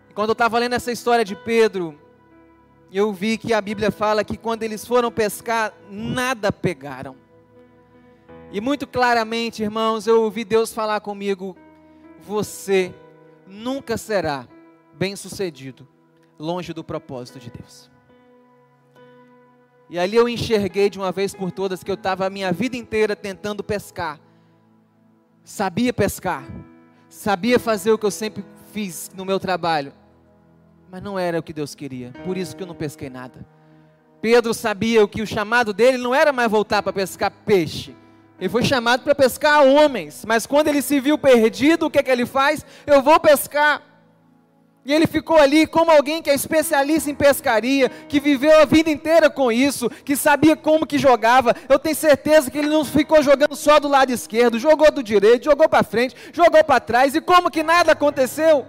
E 0.10 0.14
quando 0.14 0.30
eu 0.30 0.34
estava 0.34 0.60
lendo 0.60 0.76
essa 0.76 0.94
história 0.94 1.26
de 1.26 1.36
Pedro, 1.36 2.00
eu 2.98 3.12
vi 3.12 3.38
que 3.38 3.54
a 3.54 3.62
Bíblia 3.62 3.90
fala 3.90 4.24
que 4.24 4.38
quando 4.38 4.64
eles 4.64 4.86
foram 4.86 5.12
pescar, 5.12 5.74
nada 5.90 6.52
pegaram. 6.52 7.16
E 8.52 8.62
muito 8.62 8.86
claramente, 8.86 9.64
irmãos, 9.64 10.06
eu 10.06 10.22
ouvi 10.22 10.46
Deus 10.46 10.72
falar 10.72 11.00
comigo: 11.02 11.58
você 12.22 12.94
nunca 13.48 13.98
será 13.98 14.48
bem-sucedido 14.94 15.88
longe 16.38 16.72
do 16.72 16.84
propósito 16.84 17.40
de 17.40 17.50
Deus. 17.50 17.90
E 19.90 19.98
ali 19.98 20.16
eu 20.16 20.30
enxerguei 20.30 20.90
de 20.90 21.00
uma 21.00 21.12
vez 21.12 21.34
por 21.34 21.52
todas 21.52 21.84
que 21.84 21.92
eu 21.92 21.96
estava 21.96 22.26
a 22.26 22.30
minha 22.30 22.52
vida 22.52 22.78
inteira 22.78 23.16
tentando 23.16 23.64
pescar. 23.64 24.20
Sabia 25.44 25.92
pescar, 25.92 26.44
sabia 27.10 27.60
fazer 27.60 27.92
o 27.92 27.98
que 27.98 28.06
eu 28.06 28.12
sempre 28.12 28.46
fiz 28.72 29.12
no 29.16 29.26
meu 29.26 29.40
trabalho, 29.40 29.94
mas 30.94 31.02
não 31.02 31.18
era 31.18 31.40
o 31.40 31.42
que 31.42 31.52
Deus 31.52 31.74
queria, 31.74 32.14
por 32.24 32.38
isso 32.38 32.56
que 32.56 32.62
eu 32.62 32.68
não 32.68 32.76
pesquei 32.76 33.10
nada. 33.10 33.44
Pedro 34.22 34.54
sabia 34.54 35.08
que 35.08 35.24
o 35.24 35.26
chamado 35.26 35.74
dele 35.74 35.98
não 35.98 36.14
era 36.14 36.32
mais 36.32 36.52
voltar 36.52 36.84
para 36.84 36.94
pescar 36.94 37.32
peixe, 37.32 37.96
ele 38.40 38.48
foi 38.48 38.64
chamado 38.64 39.02
para 39.02 39.16
pescar 39.16 39.66
homens, 39.66 40.24
mas 40.24 40.46
quando 40.46 40.68
ele 40.68 40.84
se 40.84 41.00
viu 41.00 41.18
perdido, 41.18 41.88
o 41.88 41.90
que, 41.90 41.98
é 41.98 42.04
que 42.04 42.12
ele 42.12 42.28
faz? 42.28 42.64
Eu 42.86 43.02
vou 43.02 43.20
pescar. 43.20 43.82
E 44.86 44.94
ele 44.94 45.08
ficou 45.08 45.38
ali 45.38 45.66
como 45.66 45.90
alguém 45.90 46.22
que 46.22 46.30
é 46.30 46.36
especialista 46.36 47.10
em 47.10 47.16
pescaria, 47.16 47.90
que 47.90 48.20
viveu 48.20 48.62
a 48.62 48.66
vida 48.66 48.92
inteira 48.92 49.32
com 49.32 49.52
isso, 49.52 49.90
que 49.90 50.16
sabia 50.16 50.56
como 50.56 50.86
que 50.86 51.00
jogava. 51.00 51.56
Eu 51.68 51.80
tenho 51.80 51.96
certeza 51.96 52.52
que 52.52 52.58
ele 52.60 52.68
não 52.68 52.86
ficou 52.86 53.24
jogando 53.24 53.56
só 53.56 53.80
do 53.80 53.88
lado 53.88 54.12
esquerdo, 54.12 54.60
jogou 54.60 54.92
do 54.92 55.02
direito, 55.02 55.46
jogou 55.46 55.68
para 55.68 55.84
frente, 55.84 56.16
jogou 56.32 56.64
para 56.64 56.80
trás, 56.80 57.16
e 57.16 57.22
como 57.22 57.50
que 57.50 57.64
nada 57.64 57.94
aconteceu? 57.94 58.68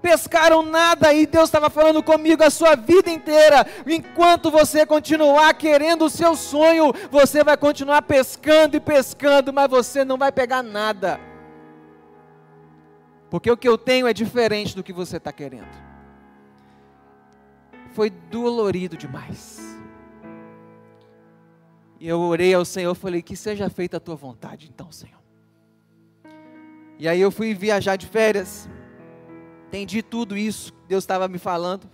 Pescaram 0.00 0.62
nada 0.62 1.12
e 1.12 1.26
Deus 1.26 1.44
estava 1.44 1.70
falando 1.70 2.02
comigo 2.02 2.42
a 2.42 2.50
sua 2.50 2.74
vida 2.74 3.10
inteira. 3.10 3.66
Enquanto 3.86 4.50
você 4.50 4.84
continuar 4.84 5.52
querendo 5.54 6.06
o 6.06 6.10
seu 6.10 6.34
sonho, 6.34 6.92
você 7.10 7.44
vai 7.44 7.56
continuar 7.56 8.02
pescando 8.02 8.76
e 8.76 8.80
pescando, 8.80 9.52
mas 9.52 9.70
você 9.70 10.04
não 10.04 10.16
vai 10.16 10.32
pegar 10.32 10.62
nada. 10.62 11.20
Porque 13.30 13.50
o 13.50 13.56
que 13.56 13.68
eu 13.68 13.78
tenho 13.78 14.08
é 14.08 14.12
diferente 14.12 14.74
do 14.74 14.82
que 14.82 14.92
você 14.92 15.18
está 15.18 15.32
querendo. 15.32 15.68
Foi 17.92 18.10
dolorido 18.10 18.96
demais. 18.96 19.60
E 22.00 22.08
eu 22.08 22.18
orei 22.18 22.54
ao 22.54 22.64
Senhor, 22.64 22.94
falei: 22.94 23.22
Que 23.22 23.36
seja 23.36 23.68
feita 23.68 23.98
a 23.98 24.00
tua 24.00 24.16
vontade, 24.16 24.70
então, 24.72 24.90
Senhor. 24.90 25.20
E 26.98 27.06
aí 27.06 27.20
eu 27.20 27.30
fui 27.30 27.54
viajar 27.54 27.96
de 27.96 28.06
férias. 28.06 28.68
Entendi 29.70 30.02
tudo 30.02 30.36
isso 30.36 30.74
Deus 30.88 31.04
estava 31.04 31.28
me 31.28 31.38
falando. 31.38 31.88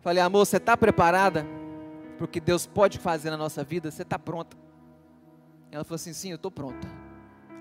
Falei, 0.00 0.22
amor, 0.22 0.46
você 0.46 0.56
está 0.56 0.74
preparada 0.74 1.46
para 2.16 2.24
o 2.24 2.28
que 2.28 2.40
Deus 2.40 2.66
pode 2.66 2.98
fazer 2.98 3.28
na 3.28 3.36
nossa 3.36 3.62
vida? 3.62 3.90
Você 3.90 4.00
está 4.00 4.18
pronta? 4.18 4.56
Ela 5.70 5.84
falou 5.84 5.96
assim: 5.96 6.14
sim, 6.14 6.30
eu 6.30 6.36
estou 6.36 6.50
pronta. 6.50 6.88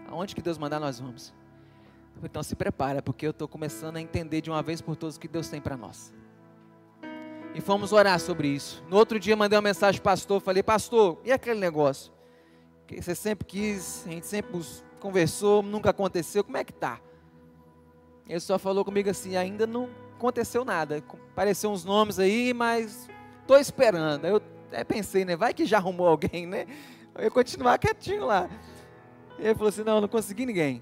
Aonde 0.07 0.33
que 0.33 0.41
Deus 0.41 0.57
mandar, 0.57 0.79
nós 0.79 0.97
vamos. 0.97 1.33
Falei, 2.13 2.29
então 2.29 2.41
se 2.41 2.55
prepara, 2.55 3.01
porque 3.01 3.27
eu 3.27 3.31
estou 3.31 3.49
começando 3.49 3.97
a 3.97 4.01
entender 4.01 4.39
de 4.39 4.49
uma 4.49 4.63
vez 4.63 4.79
por 4.79 4.95
todas 4.95 5.17
o 5.17 5.19
que 5.19 5.27
Deus 5.27 5.49
tem 5.49 5.59
para 5.59 5.75
nós. 5.75 6.13
E 7.53 7.59
fomos 7.59 7.91
orar 7.91 8.17
sobre 8.17 8.47
isso. 8.47 8.81
No 8.89 8.95
outro 8.95 9.19
dia 9.19 9.35
mandei 9.35 9.57
uma 9.57 9.63
mensagem 9.63 9.99
para 10.01 10.11
o 10.11 10.13
pastor, 10.13 10.39
falei, 10.39 10.63
pastor, 10.63 11.19
e 11.25 11.33
aquele 11.33 11.59
negócio? 11.59 12.13
Que 12.87 13.01
você 13.01 13.13
sempre 13.13 13.45
quis, 13.45 14.07
a 14.07 14.11
gente 14.11 14.25
sempre 14.25 14.57
conversou, 15.01 15.61
nunca 15.61 15.89
aconteceu, 15.89 16.45
como 16.45 16.55
é 16.55 16.63
que 16.63 16.71
está? 16.71 17.01
Ele 18.27 18.39
só 18.39 18.57
falou 18.57 18.85
comigo 18.85 19.09
assim: 19.09 19.35
ainda 19.35 19.67
não 19.67 19.89
aconteceu 20.15 20.63
nada. 20.63 21.03
Apareceu 21.31 21.71
uns 21.71 21.83
nomes 21.83 22.19
aí, 22.19 22.53
mas 22.53 23.09
estou 23.41 23.57
esperando. 23.57 24.25
Eu 24.25 24.41
até 24.67 24.83
pensei, 24.83 25.25
né? 25.25 25.35
Vai 25.35 25.53
que 25.53 25.65
já 25.65 25.77
arrumou 25.77 26.07
alguém, 26.07 26.45
né? 26.45 26.65
Eu 27.15 27.25
ia 27.25 27.31
continuar 27.31 27.77
quietinho 27.77 28.25
lá. 28.25 28.49
Ele 29.37 29.55
falou 29.55 29.69
assim: 29.69 29.83
não, 29.83 29.99
não 30.01 30.07
consegui 30.07 30.45
ninguém. 30.45 30.81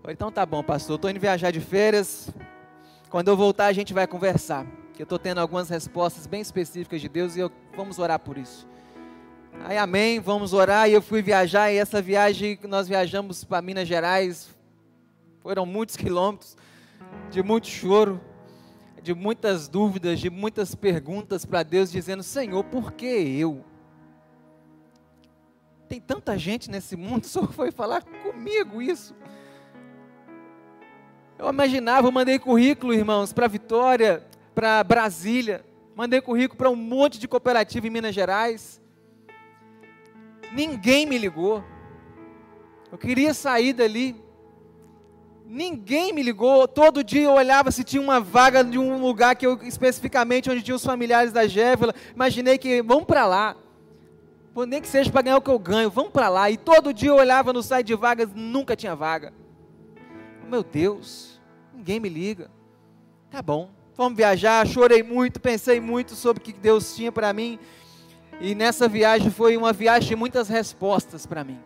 falei, 0.00 0.14
então 0.14 0.30
tá 0.30 0.44
bom, 0.44 0.62
pastor. 0.62 0.96
Estou 0.96 1.10
indo 1.10 1.20
viajar 1.20 1.50
de 1.50 1.60
férias. 1.60 2.30
Quando 3.08 3.28
eu 3.28 3.36
voltar, 3.36 3.66
a 3.66 3.72
gente 3.72 3.94
vai 3.94 4.06
conversar. 4.06 4.66
Eu 4.98 5.04
estou 5.04 5.18
tendo 5.18 5.40
algumas 5.40 5.70
respostas 5.70 6.26
bem 6.26 6.42
específicas 6.42 7.00
de 7.00 7.08
Deus 7.08 7.34
e 7.34 7.40
eu, 7.40 7.50
vamos 7.74 7.98
orar 7.98 8.18
por 8.18 8.36
isso. 8.36 8.68
Aí, 9.64 9.78
amém, 9.78 10.20
vamos 10.20 10.52
orar. 10.52 10.90
E 10.90 10.92
eu 10.92 11.00
fui 11.00 11.22
viajar. 11.22 11.72
E 11.72 11.76
essa 11.78 12.02
viagem, 12.02 12.58
nós 12.64 12.86
viajamos 12.86 13.42
para 13.42 13.62
Minas 13.62 13.88
Gerais, 13.88 14.54
foram 15.42 15.64
muitos 15.64 15.96
quilômetros 15.96 16.56
de 17.30 17.42
muito 17.42 17.66
choro, 17.66 18.20
de 19.02 19.14
muitas 19.14 19.68
dúvidas, 19.68 20.20
de 20.20 20.28
muitas 20.28 20.74
perguntas 20.74 21.44
para 21.44 21.62
Deus, 21.62 21.90
dizendo: 21.90 22.22
Senhor, 22.22 22.62
por 22.64 22.92
que 22.92 23.06
eu? 23.06 23.64
Tem 25.88 26.00
tanta 26.00 26.38
gente 26.38 26.70
nesse 26.70 26.96
mundo, 26.96 27.24
só 27.26 27.46
foi 27.46 27.70
falar 27.70 28.02
comigo 28.04 28.80
isso. 28.80 29.14
Eu 31.38 31.48
imaginava, 31.48 32.06
eu 32.06 32.12
mandei 32.12 32.38
currículo, 32.38 32.92
irmãos, 32.92 33.32
para 33.32 33.48
Vitória, 33.48 34.22
para 34.54 34.84
Brasília, 34.84 35.64
mandei 35.96 36.20
currículo 36.20 36.58
para 36.58 36.68
um 36.70 36.76
monte 36.76 37.18
de 37.18 37.26
cooperativa 37.26 37.86
em 37.86 37.90
Minas 37.90 38.14
Gerais. 38.14 38.80
Ninguém 40.52 41.06
me 41.06 41.16
ligou. 41.16 41.64
Eu 42.92 42.98
queria 42.98 43.32
sair 43.32 43.72
dali. 43.72 44.29
Ninguém 45.52 46.12
me 46.12 46.22
ligou. 46.22 46.68
Todo 46.68 47.02
dia 47.02 47.24
eu 47.24 47.32
olhava 47.32 47.72
se 47.72 47.82
tinha 47.82 48.00
uma 48.00 48.20
vaga 48.20 48.62
de 48.62 48.78
um 48.78 49.00
lugar 49.00 49.34
que 49.34 49.44
eu 49.44 49.58
especificamente 49.64 50.48
onde 50.48 50.62
tinha 50.62 50.76
os 50.76 50.84
familiares 50.84 51.32
da 51.32 51.44
Jévela. 51.48 51.92
Imaginei 52.14 52.56
que 52.56 52.80
vamos 52.82 53.02
para 53.02 53.26
lá. 53.26 53.56
Nem 54.68 54.80
que 54.80 54.86
seja 54.86 55.10
para 55.10 55.22
ganhar 55.22 55.38
o 55.38 55.42
que 55.42 55.50
eu 55.50 55.58
ganho, 55.58 55.90
vamos 55.90 56.12
para 56.12 56.28
lá. 56.28 56.48
E 56.48 56.56
todo 56.56 56.94
dia 56.94 57.08
eu 57.08 57.16
olhava 57.16 57.52
no 57.52 57.64
site 57.64 57.88
de 57.88 57.96
vagas, 57.96 58.28
nunca 58.32 58.76
tinha 58.76 58.94
vaga. 58.94 59.32
Meu 60.48 60.62
Deus, 60.62 61.40
ninguém 61.74 61.98
me 61.98 62.08
liga. 62.08 62.48
Tá 63.28 63.42
bom, 63.42 63.70
vamos 63.96 64.16
viajar. 64.16 64.64
Chorei 64.68 65.02
muito, 65.02 65.40
pensei 65.40 65.80
muito 65.80 66.14
sobre 66.14 66.40
o 66.40 66.44
que 66.44 66.52
Deus 66.52 66.94
tinha 66.94 67.10
para 67.10 67.32
mim. 67.32 67.58
E 68.40 68.54
nessa 68.54 68.86
viagem 68.86 69.32
foi 69.32 69.56
uma 69.56 69.72
viagem 69.72 70.10
de 70.10 70.16
muitas 70.16 70.48
respostas 70.48 71.26
para 71.26 71.42
mim. 71.42 71.58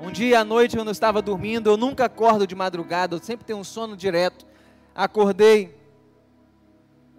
Um 0.00 0.12
dia 0.12 0.40
à 0.40 0.44
noite, 0.44 0.76
quando 0.76 0.88
eu 0.88 0.92
estava 0.92 1.20
dormindo, 1.20 1.68
eu 1.68 1.76
nunca 1.76 2.04
acordo 2.04 2.46
de 2.46 2.54
madrugada, 2.54 3.16
eu 3.16 3.20
sempre 3.20 3.44
tenho 3.44 3.58
um 3.58 3.64
sono 3.64 3.96
direto. 3.96 4.46
Acordei 4.94 5.76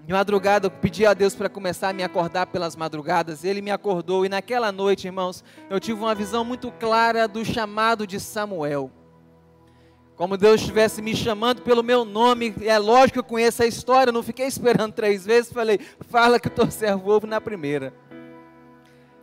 de 0.06 0.13
madrugada, 0.13 0.68
eu 0.68 0.72
pedi 0.72 1.06
a 1.06 1.13
Deus 1.13 1.36
para 1.36 1.50
começar 1.50 1.89
a 1.89 1.94
me 1.94 2.04
acordar 2.04 2.48
pelas 2.48 2.78
madrugadas. 2.78 3.44
Ele 3.44 3.62
me 3.62 3.70
acordou 3.70 4.26
e 4.26 4.30
naquela 4.30 4.72
noite, 4.72 5.08
irmãos, 5.08 5.44
eu 5.70 5.78
tive 5.78 6.00
uma 6.00 6.15
visão 6.15 6.46
muito 6.46 6.72
clara 6.72 7.28
do 7.28 7.44
chamado 7.44 8.08
de 8.08 8.18
Samuel. 8.18 8.89
Como 10.15 10.38
Deus 10.38 10.62
estivesse 10.62 11.02
me 11.02 11.15
chamando 11.15 11.62
pelo 11.62 11.84
meu 11.84 12.06
nome. 12.06 12.56
É 12.62 12.78
lógico 12.78 13.13
que 13.13 13.20
eu 13.20 13.24
conheço 13.24 13.62
a 13.62 13.68
história, 13.68 14.12
não 14.12 14.24
fiquei 14.24 14.48
esperando 14.48 14.94
três 14.94 15.26
vezes. 15.26 15.52
Falei, 15.52 15.80
fala 16.10 16.39
que 16.39 16.48
eu 16.48 16.52
estou 16.52 16.72
servo 16.72 17.12
ovo 17.12 17.28
na 17.28 17.42
primeira. 17.42 17.94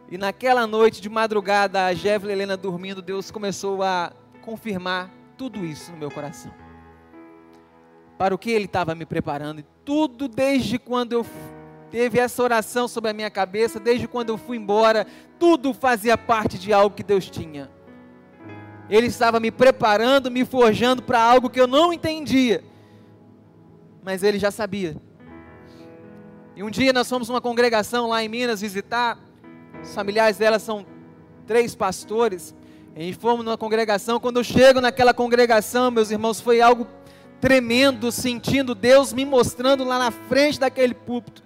E 0.08 0.16
naquela 0.16 0.66
noite 0.66 1.00
de 1.00 1.08
madrugada, 1.08 1.84
a 1.84 1.92
e 1.92 2.08
Helena 2.08 2.56
dormindo, 2.56 3.02
Deus 3.02 3.30
começou 3.30 3.82
a 3.82 4.12
confirmar 4.40 5.10
tudo 5.36 5.64
isso 5.64 5.90
no 5.90 5.98
meu 5.98 6.10
coração. 6.10 6.52
Para 8.16 8.34
o 8.34 8.38
que 8.38 8.50
Ele 8.50 8.66
estava 8.66 8.94
me 8.94 9.04
preparando. 9.04 9.60
E 9.60 9.66
tudo 9.84 10.28
desde 10.28 10.78
quando 10.78 11.12
eu 11.12 11.26
teve 11.90 12.18
essa 12.18 12.42
oração 12.42 12.86
sobre 12.86 13.10
a 13.10 13.12
minha 13.12 13.30
cabeça, 13.30 13.80
desde 13.80 14.06
quando 14.06 14.30
eu 14.30 14.38
fui 14.38 14.56
embora, 14.56 15.06
tudo 15.38 15.74
fazia 15.74 16.16
parte 16.16 16.58
de 16.58 16.72
algo 16.72 16.94
que 16.94 17.02
Deus 17.02 17.28
tinha. 17.28 17.70
Ele 18.88 19.08
estava 19.08 19.40
me 19.40 19.50
preparando, 19.50 20.30
me 20.30 20.44
forjando 20.44 21.02
para 21.02 21.20
algo 21.20 21.50
que 21.50 21.60
eu 21.60 21.66
não 21.66 21.92
entendia, 21.92 22.62
mas 24.04 24.22
Ele 24.22 24.38
já 24.38 24.52
sabia. 24.52 24.96
E 26.54 26.62
um 26.62 26.70
dia 26.70 26.92
nós 26.92 27.08
fomos 27.08 27.28
uma 27.28 27.40
congregação 27.40 28.08
lá 28.08 28.22
em 28.22 28.28
Minas 28.28 28.60
visitar, 28.60 29.18
os 29.86 29.94
familiares 29.94 30.36
dela 30.36 30.58
são 30.58 30.84
três 31.46 31.74
pastores, 31.74 32.54
e 32.94 33.12
fomos 33.12 33.44
numa 33.44 33.58
congregação. 33.58 34.18
Quando 34.18 34.38
eu 34.38 34.44
chego 34.44 34.80
naquela 34.80 35.12
congregação, 35.12 35.90
meus 35.90 36.10
irmãos, 36.10 36.40
foi 36.40 36.60
algo 36.60 36.86
tremendo, 37.40 38.10
sentindo 38.10 38.74
Deus 38.74 39.12
me 39.12 39.24
mostrando 39.24 39.84
lá 39.84 39.98
na 39.98 40.10
frente 40.10 40.58
daquele 40.58 40.94
púlpito. 40.94 41.42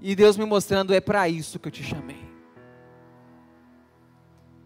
E 0.00 0.14
Deus 0.16 0.36
me 0.36 0.44
mostrando: 0.44 0.92
é 0.92 1.00
para 1.00 1.28
isso 1.28 1.58
que 1.58 1.68
eu 1.68 1.72
te 1.72 1.82
chamei. 1.82 2.28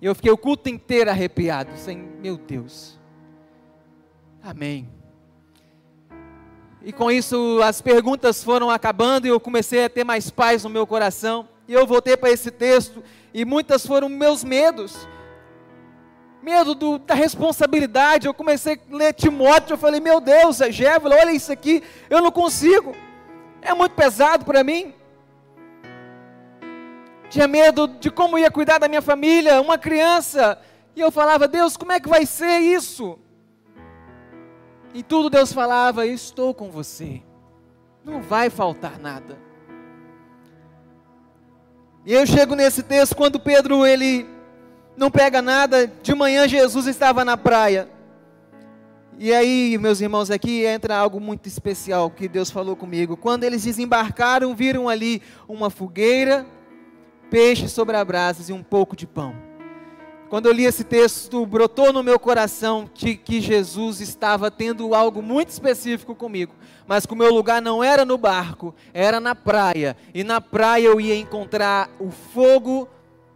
E 0.01 0.07
eu 0.07 0.15
fiquei 0.15 0.33
o 0.33 0.39
culto 0.39 0.69
inteiro 0.69 1.11
arrepiado, 1.11 1.71
sem, 1.77 1.97
meu 1.97 2.37
Deus. 2.37 2.99
Amém. 4.43 4.89
E 6.85 6.93
com 6.93 7.11
isso 7.11 7.61
as 7.63 7.81
perguntas 7.81 8.43
foram 8.43 8.71
acabando 8.71 9.27
e 9.27 9.31
eu 9.31 9.39
comecei 9.39 9.85
a 9.85 9.91
ter 9.91 10.05
mais 10.05 10.31
paz 10.31 10.65
no 10.65 10.71
meu 10.71 10.87
coração. 10.87 11.49
E 11.69 11.73
eu 11.73 11.87
voltei 11.87 12.17
para 12.17 12.31
esse 12.31 12.51
texto 12.51 13.03
e 13.33 13.45
muitas 13.45 13.87
foram 13.87 14.09
meus 14.09 14.43
medos. 14.43 15.09
Medo 16.43 16.75
do, 16.75 16.99
da 16.99 17.15
responsabilidade. 17.15 18.27
Eu 18.27 18.35
comecei 18.35 18.75
a 18.75 18.97
ler 18.97 19.13
Timóteo. 19.13 19.75
Eu 19.75 19.79
falei, 19.79 20.01
meu 20.01 20.21
Deus, 20.21 20.61
é 20.61 20.73
Gévela, 20.73 21.17
olha 21.17 21.33
isso 21.33 21.53
aqui. 21.53 21.83
Eu 22.11 22.21
não 22.21 22.33
consigo. 22.33 22.97
É 23.61 23.73
muito 23.73 23.93
pesado 23.93 24.45
para 24.45 24.65
mim 24.65 24.93
tinha 27.33 27.49
medo 27.49 27.89
de 27.89 28.11
como 28.11 28.39
ia 28.39 28.51
cuidar 28.51 28.77
da 28.77 28.87
minha 28.87 29.01
família, 29.01 29.59
uma 29.63 29.79
criança. 29.79 30.59
E 30.95 31.01
eu 31.01 31.11
falava, 31.11 31.49
Deus, 31.49 31.79
como 31.79 31.91
é 31.91 31.99
que 31.99 32.07
vai 32.07 32.27
ser 32.27 32.59
isso? 32.59 33.19
E 34.95 35.03
tudo 35.03 35.31
Deus 35.31 35.53
falava, 35.53 36.07
estou 36.07 36.53
com 36.53 36.71
você. 36.71 37.23
Não 38.05 38.21
vai 38.21 38.51
faltar 38.51 38.99
nada. 38.99 39.39
E 42.05 42.13
eu 42.13 42.27
chego 42.27 42.55
nesse 42.55 42.83
texto 42.83 43.15
quando 43.15 43.39
Pedro 43.39 43.87
ele 43.87 44.27
não 44.97 45.11
pega 45.11 45.41
nada. 45.41 45.87
De 45.87 46.15
manhã 46.15 46.49
Jesus 46.49 46.87
estava 46.87 47.25
na 47.25 47.37
praia. 47.37 47.89
E 49.19 49.33
aí, 49.33 49.79
meus 49.79 50.01
irmãos, 50.01 50.31
aqui 50.31 50.65
entra 50.65 50.97
algo 50.97 51.21
muito 51.21 51.47
especial 51.47 52.11
que 52.11 52.27
Deus 52.27 52.51
falou 52.51 52.75
comigo. 52.75 53.17
Quando 53.17 53.45
eles 53.45 53.63
desembarcaram, 53.63 54.55
viram 54.55 54.89
ali 54.89 55.23
uma 55.47 55.71
fogueira, 55.71 56.45
peixe 57.31 57.69
sobre 57.69 57.97
as 57.97 58.05
brasas 58.05 58.49
e 58.49 58.53
um 58.53 58.63
pouco 58.63 58.97
de 58.97 59.07
pão. 59.07 59.52
Quando 60.33 60.47
eu 60.47 60.53
li 60.55 60.65
esse 60.65 60.83
texto, 60.83 61.45
brotou 61.45 61.93
no 61.93 62.03
meu 62.03 62.19
coração 62.19 62.89
que, 62.95 63.39
Jesus 63.39 64.01
estava 64.01 64.51
tendo 64.51 64.95
algo 64.95 65.21
muito 65.21 65.51
específico 65.51 66.15
comigo, 66.15 66.55
mas 66.87 67.05
que 67.05 67.13
o 67.13 67.17
meu 67.17 67.31
lugar 67.35 67.61
não 67.61 67.85
era 67.85 68.03
no 68.07 68.17
barco, 68.17 68.75
era 68.95 69.21
na 69.21 69.35
praia, 69.35 69.95
e 70.15 70.25
na 70.25 70.41
praia 70.41 70.87
eu 70.87 70.99
ia 70.99 71.15
encontrar 71.15 71.91
o 72.01 72.11
fogo 72.11 72.89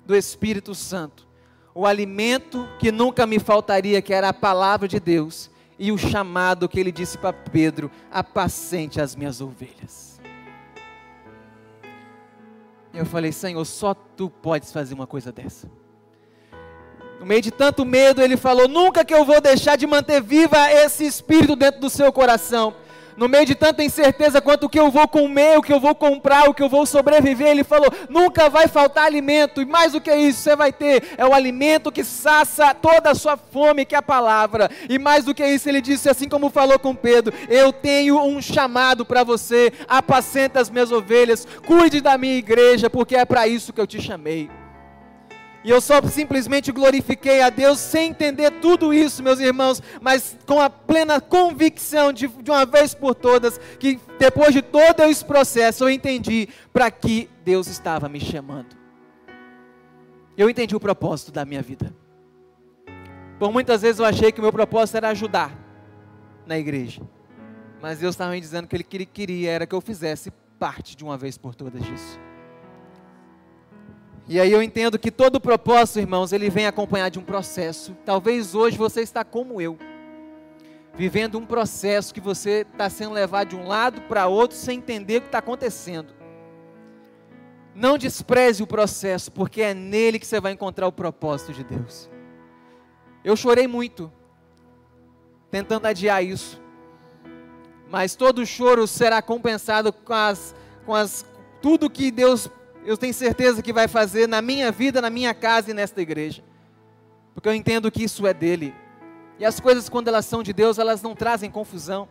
do 0.06 0.16
Espírito 0.16 0.74
Santo, 0.74 1.28
o 1.74 1.84
alimento 1.84 2.66
que 2.78 2.90
nunca 2.90 3.26
me 3.26 3.38
faltaria, 3.38 4.00
que 4.00 4.14
era 4.14 4.30
a 4.30 4.32
palavra 4.32 4.88
de 4.88 4.98
Deus, 4.98 5.50
e 5.78 5.92
o 5.92 5.98
chamado 5.98 6.66
que 6.66 6.80
ele 6.80 6.90
disse 6.90 7.18
para 7.18 7.34
Pedro: 7.34 7.90
apacente 8.10 9.02
as 9.02 9.14
minhas 9.14 9.42
ovelhas. 9.42 10.18
Eu 12.94 13.04
falei, 13.04 13.32
Senhor, 13.32 13.62
só 13.66 13.92
tu 13.92 14.30
podes 14.30 14.72
fazer 14.72 14.94
uma 14.94 15.06
coisa 15.06 15.30
dessa. 15.30 15.68
No 17.18 17.26
meio 17.26 17.42
de 17.42 17.50
tanto 17.50 17.84
medo, 17.84 18.22
ele 18.22 18.36
falou: 18.36 18.68
Nunca 18.68 19.04
que 19.04 19.14
eu 19.14 19.24
vou 19.24 19.40
deixar 19.40 19.76
de 19.76 19.86
manter 19.86 20.22
viva 20.22 20.70
esse 20.70 21.04
espírito 21.04 21.56
dentro 21.56 21.80
do 21.80 21.90
seu 21.90 22.12
coração. 22.12 22.74
No 23.16 23.28
meio 23.28 23.46
de 23.46 23.54
tanta 23.54 23.82
incerteza 23.82 24.42
quanto 24.42 24.66
o 24.66 24.68
que 24.68 24.78
eu 24.78 24.90
vou 24.90 25.08
comer, 25.08 25.56
o 25.56 25.62
que 25.62 25.72
eu 25.72 25.80
vou 25.80 25.94
comprar, 25.94 26.50
o 26.50 26.52
que 26.52 26.62
eu 26.62 26.68
vou 26.68 26.84
sobreviver, 26.84 27.48
ele 27.48 27.64
falou: 27.64 27.90
nunca 28.10 28.50
vai 28.50 28.68
faltar 28.68 29.06
alimento, 29.06 29.62
e 29.62 29.64
mais 29.64 29.92
do 29.92 30.00
que 30.00 30.14
isso, 30.14 30.40
você 30.40 30.54
vai 30.54 30.70
ter 30.70 31.02
é 31.16 31.24
o 31.24 31.32
alimento 31.32 31.90
que 31.90 32.04
sacia 32.04 32.74
toda 32.74 33.10
a 33.10 33.14
sua 33.14 33.38
fome, 33.38 33.86
que 33.86 33.94
é 33.94 33.98
a 33.98 34.02
palavra, 34.02 34.70
e 34.88 34.98
mais 34.98 35.24
do 35.24 35.34
que 35.34 35.46
isso, 35.46 35.68
ele 35.68 35.80
disse, 35.80 36.10
assim 36.10 36.28
como 36.28 36.50
falou 36.50 36.78
com 36.78 36.94
Pedro: 36.94 37.32
eu 37.48 37.72
tenho 37.72 38.22
um 38.22 38.42
chamado 38.42 39.04
para 39.06 39.24
você, 39.24 39.72
apacenta 39.88 40.60
as 40.60 40.68
minhas 40.68 40.92
ovelhas, 40.92 41.46
cuide 41.66 42.02
da 42.02 42.18
minha 42.18 42.36
igreja, 42.36 42.90
porque 42.90 43.16
é 43.16 43.24
para 43.24 43.48
isso 43.48 43.72
que 43.72 43.80
eu 43.80 43.86
te 43.86 44.00
chamei. 44.00 44.50
E 45.66 45.70
eu 45.70 45.80
só 45.80 46.00
simplesmente 46.02 46.70
glorifiquei 46.70 47.42
a 47.42 47.50
Deus 47.50 47.80
sem 47.80 48.10
entender 48.10 48.52
tudo 48.60 48.94
isso, 48.94 49.20
meus 49.20 49.40
irmãos, 49.40 49.82
mas 50.00 50.38
com 50.46 50.60
a 50.60 50.70
plena 50.70 51.20
convicção 51.20 52.12
de, 52.12 52.28
de 52.28 52.52
uma 52.52 52.64
vez 52.64 52.94
por 52.94 53.16
todas, 53.16 53.58
que 53.80 53.98
depois 54.16 54.54
de 54.54 54.62
todo 54.62 55.02
esse 55.02 55.24
processo 55.24 55.82
eu 55.82 55.90
entendi 55.90 56.48
para 56.72 56.88
que 56.88 57.28
Deus 57.44 57.66
estava 57.66 58.08
me 58.08 58.20
chamando. 58.20 58.76
Eu 60.38 60.48
entendi 60.48 60.76
o 60.76 60.78
propósito 60.78 61.32
da 61.32 61.44
minha 61.44 61.62
vida. 61.62 61.92
Por 63.36 63.50
muitas 63.52 63.82
vezes 63.82 63.98
eu 63.98 64.04
achei 64.04 64.30
que 64.30 64.38
o 64.38 64.42
meu 64.44 64.52
propósito 64.52 64.98
era 64.98 65.08
ajudar 65.08 65.52
na 66.46 66.56
igreja. 66.56 67.02
Mas 67.82 67.98
Deus 67.98 68.14
estava 68.14 68.30
me 68.30 68.40
dizendo 68.40 68.68
que 68.68 68.76
Ele 68.76 69.04
queria 69.04 69.50
era 69.50 69.66
que 69.66 69.74
eu 69.74 69.80
fizesse 69.80 70.30
parte 70.60 70.94
de 70.94 71.02
uma 71.02 71.18
vez 71.18 71.36
por 71.36 71.56
todas 71.56 71.82
disso. 71.82 72.20
E 74.28 74.40
aí 74.40 74.50
eu 74.50 74.60
entendo 74.60 74.98
que 74.98 75.10
todo 75.10 75.40
propósito, 75.40 76.00
irmãos, 76.00 76.32
ele 76.32 76.50
vem 76.50 76.66
acompanhado 76.66 77.12
de 77.12 77.18
um 77.20 77.22
processo. 77.22 77.96
Talvez 78.04 78.56
hoje 78.56 78.76
você 78.76 79.00
está 79.00 79.24
como 79.24 79.60
eu, 79.60 79.78
vivendo 80.94 81.38
um 81.38 81.46
processo 81.46 82.12
que 82.12 82.20
você 82.20 82.66
está 82.70 82.90
sendo 82.90 83.12
levado 83.12 83.50
de 83.50 83.56
um 83.56 83.68
lado 83.68 84.00
para 84.02 84.26
outro 84.26 84.56
sem 84.56 84.78
entender 84.78 85.18
o 85.18 85.20
que 85.20 85.28
está 85.28 85.38
acontecendo. 85.38 86.12
Não 87.72 87.96
despreze 87.96 88.64
o 88.64 88.66
processo, 88.66 89.30
porque 89.30 89.62
é 89.62 89.74
nele 89.74 90.18
que 90.18 90.26
você 90.26 90.40
vai 90.40 90.52
encontrar 90.52 90.88
o 90.88 90.92
propósito 90.92 91.52
de 91.52 91.62
Deus. 91.62 92.10
Eu 93.22 93.36
chorei 93.36 93.68
muito, 93.68 94.10
tentando 95.52 95.86
adiar 95.86 96.24
isso, 96.24 96.60
mas 97.88 98.16
todo 98.16 98.44
choro 98.44 98.88
será 98.88 99.22
compensado 99.22 99.92
com 99.92 100.12
as, 100.12 100.54
com 100.84 100.94
as 100.94 101.24
tudo 101.62 101.90
que 101.90 102.10
Deus 102.10 102.50
eu 102.86 102.96
tenho 102.96 103.12
certeza 103.12 103.60
que 103.60 103.72
vai 103.72 103.88
fazer 103.88 104.28
na 104.28 104.40
minha 104.40 104.70
vida, 104.70 105.02
na 105.02 105.10
minha 105.10 105.34
casa 105.34 105.72
e 105.72 105.74
nesta 105.74 106.00
igreja. 106.00 106.42
Porque 107.34 107.48
eu 107.48 107.54
entendo 107.54 107.90
que 107.90 108.04
isso 108.04 108.24
é 108.26 108.32
dele. 108.32 108.72
E 109.40 109.44
as 109.44 109.58
coisas, 109.58 109.88
quando 109.88 110.06
elas 110.06 110.24
são 110.24 110.40
de 110.40 110.52
Deus, 110.52 110.78
elas 110.78 111.02
não 111.02 111.14
trazem 111.14 111.50
confusão. 111.50 112.08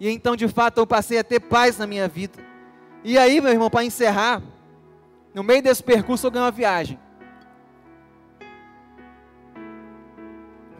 E 0.00 0.08
então, 0.08 0.34
de 0.34 0.48
fato, 0.48 0.78
eu 0.78 0.86
passei 0.86 1.18
a 1.18 1.24
ter 1.24 1.38
paz 1.38 1.76
na 1.76 1.86
minha 1.86 2.08
vida. 2.08 2.42
E 3.04 3.18
aí, 3.18 3.42
meu 3.42 3.52
irmão, 3.52 3.68
para 3.68 3.84
encerrar, 3.84 4.42
no 5.34 5.44
meio 5.44 5.62
desse 5.62 5.82
percurso 5.82 6.26
eu 6.26 6.30
ganhei 6.30 6.46
uma 6.46 6.50
viagem. 6.50 6.98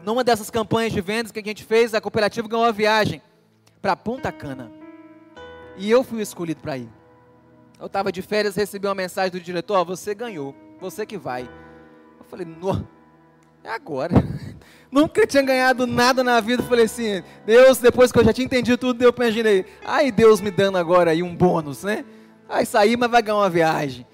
Numa 0.03 0.23
dessas 0.23 0.49
campanhas 0.49 0.91
de 0.91 0.99
vendas 0.99 1.31
que 1.31 1.39
a 1.39 1.43
gente 1.43 1.63
fez, 1.63 1.93
a 1.93 2.01
cooperativa 2.01 2.47
ganhou 2.47 2.65
uma 2.65 2.71
viagem 2.71 3.21
para 3.83 3.95
Ponta 3.95 4.31
Cana. 4.31 4.71
E 5.77 5.91
eu 5.91 6.03
fui 6.03 6.23
escolhido 6.23 6.59
para 6.59 6.77
ir. 6.79 6.96
Eu 7.79 7.85
estava 7.85 8.11
de 8.11 8.21
férias, 8.21 8.55
recebi 8.55 8.87
uma 8.87 8.95
mensagem 8.95 9.31
do 9.31 9.39
diretor: 9.39 9.79
oh, 9.79 9.85
você 9.85 10.15
ganhou, 10.15 10.55
você 10.79 11.05
que 11.05 11.17
vai. 11.17 11.43
Eu 12.19 12.25
falei: 12.25 12.45
no, 12.45 12.87
é 13.63 13.69
agora. 13.69 14.13
Nunca 14.89 15.27
tinha 15.27 15.43
ganhado 15.43 15.85
nada 15.85 16.23
na 16.23 16.39
vida. 16.39 16.63
Eu 16.63 16.67
falei 16.67 16.85
assim: 16.85 17.23
Deus, 17.45 17.77
depois 17.77 18.11
que 18.11 18.17
eu 18.17 18.23
já 18.23 18.33
tinha 18.33 18.45
entendido 18.45 18.77
tudo, 18.77 19.01
eu 19.01 19.13
imaginei, 19.15 19.65
ai 19.85 20.11
Deus 20.11 20.41
me 20.41 20.49
dando 20.49 20.77
agora 20.77 21.11
aí 21.11 21.21
um 21.21 21.35
bônus, 21.35 21.83
né? 21.83 22.03
Aí 22.49 22.65
saí, 22.65 22.95
mas 22.95 23.11
vai 23.11 23.21
ganhar 23.21 23.37
uma 23.37 23.49
viagem. 23.49 24.07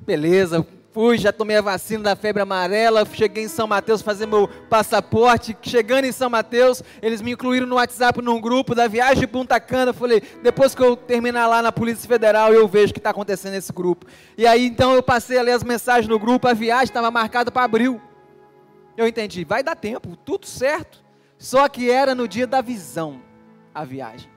Beleza, 0.00 0.66
fui, 0.92 1.18
já 1.18 1.32
tomei 1.32 1.56
a 1.56 1.62
vacina 1.62 2.02
da 2.02 2.16
febre 2.16 2.42
amarela, 2.42 3.04
cheguei 3.04 3.44
em 3.44 3.48
São 3.48 3.66
Mateus 3.66 4.02
fazer 4.02 4.26
meu 4.26 4.48
passaporte. 4.68 5.56
Chegando 5.62 6.04
em 6.04 6.12
São 6.12 6.30
Mateus, 6.30 6.82
eles 7.02 7.20
me 7.20 7.32
incluíram 7.32 7.66
no 7.66 7.76
WhatsApp 7.76 8.20
num 8.22 8.40
grupo 8.40 8.74
da 8.74 8.88
viagem 8.88 9.20
de 9.20 9.26
Punta 9.26 9.60
Cana. 9.60 9.92
Falei, 9.92 10.22
depois 10.42 10.74
que 10.74 10.82
eu 10.82 10.96
terminar 10.96 11.46
lá 11.46 11.62
na 11.62 11.70
Polícia 11.70 12.08
Federal, 12.08 12.52
eu 12.52 12.66
vejo 12.66 12.90
o 12.90 12.94
que 12.94 13.00
está 13.00 13.10
acontecendo 13.10 13.52
nesse 13.52 13.72
grupo. 13.72 14.06
E 14.36 14.46
aí 14.46 14.66
então 14.66 14.94
eu 14.94 15.02
passei 15.02 15.38
a 15.38 15.42
ler 15.42 15.52
as 15.52 15.64
mensagens 15.64 16.08
no 16.08 16.18
grupo, 16.18 16.48
a 16.48 16.54
viagem 16.54 16.84
estava 16.84 17.10
marcada 17.10 17.50
para 17.50 17.64
abril. 17.64 18.00
Eu 18.96 19.06
entendi, 19.06 19.44
vai 19.44 19.62
dar 19.62 19.76
tempo, 19.76 20.16
tudo 20.16 20.46
certo. 20.46 21.04
Só 21.38 21.68
que 21.68 21.88
era 21.88 22.14
no 22.14 22.26
dia 22.26 22.46
da 22.46 22.60
visão 22.60 23.22
a 23.72 23.84
viagem. 23.84 24.28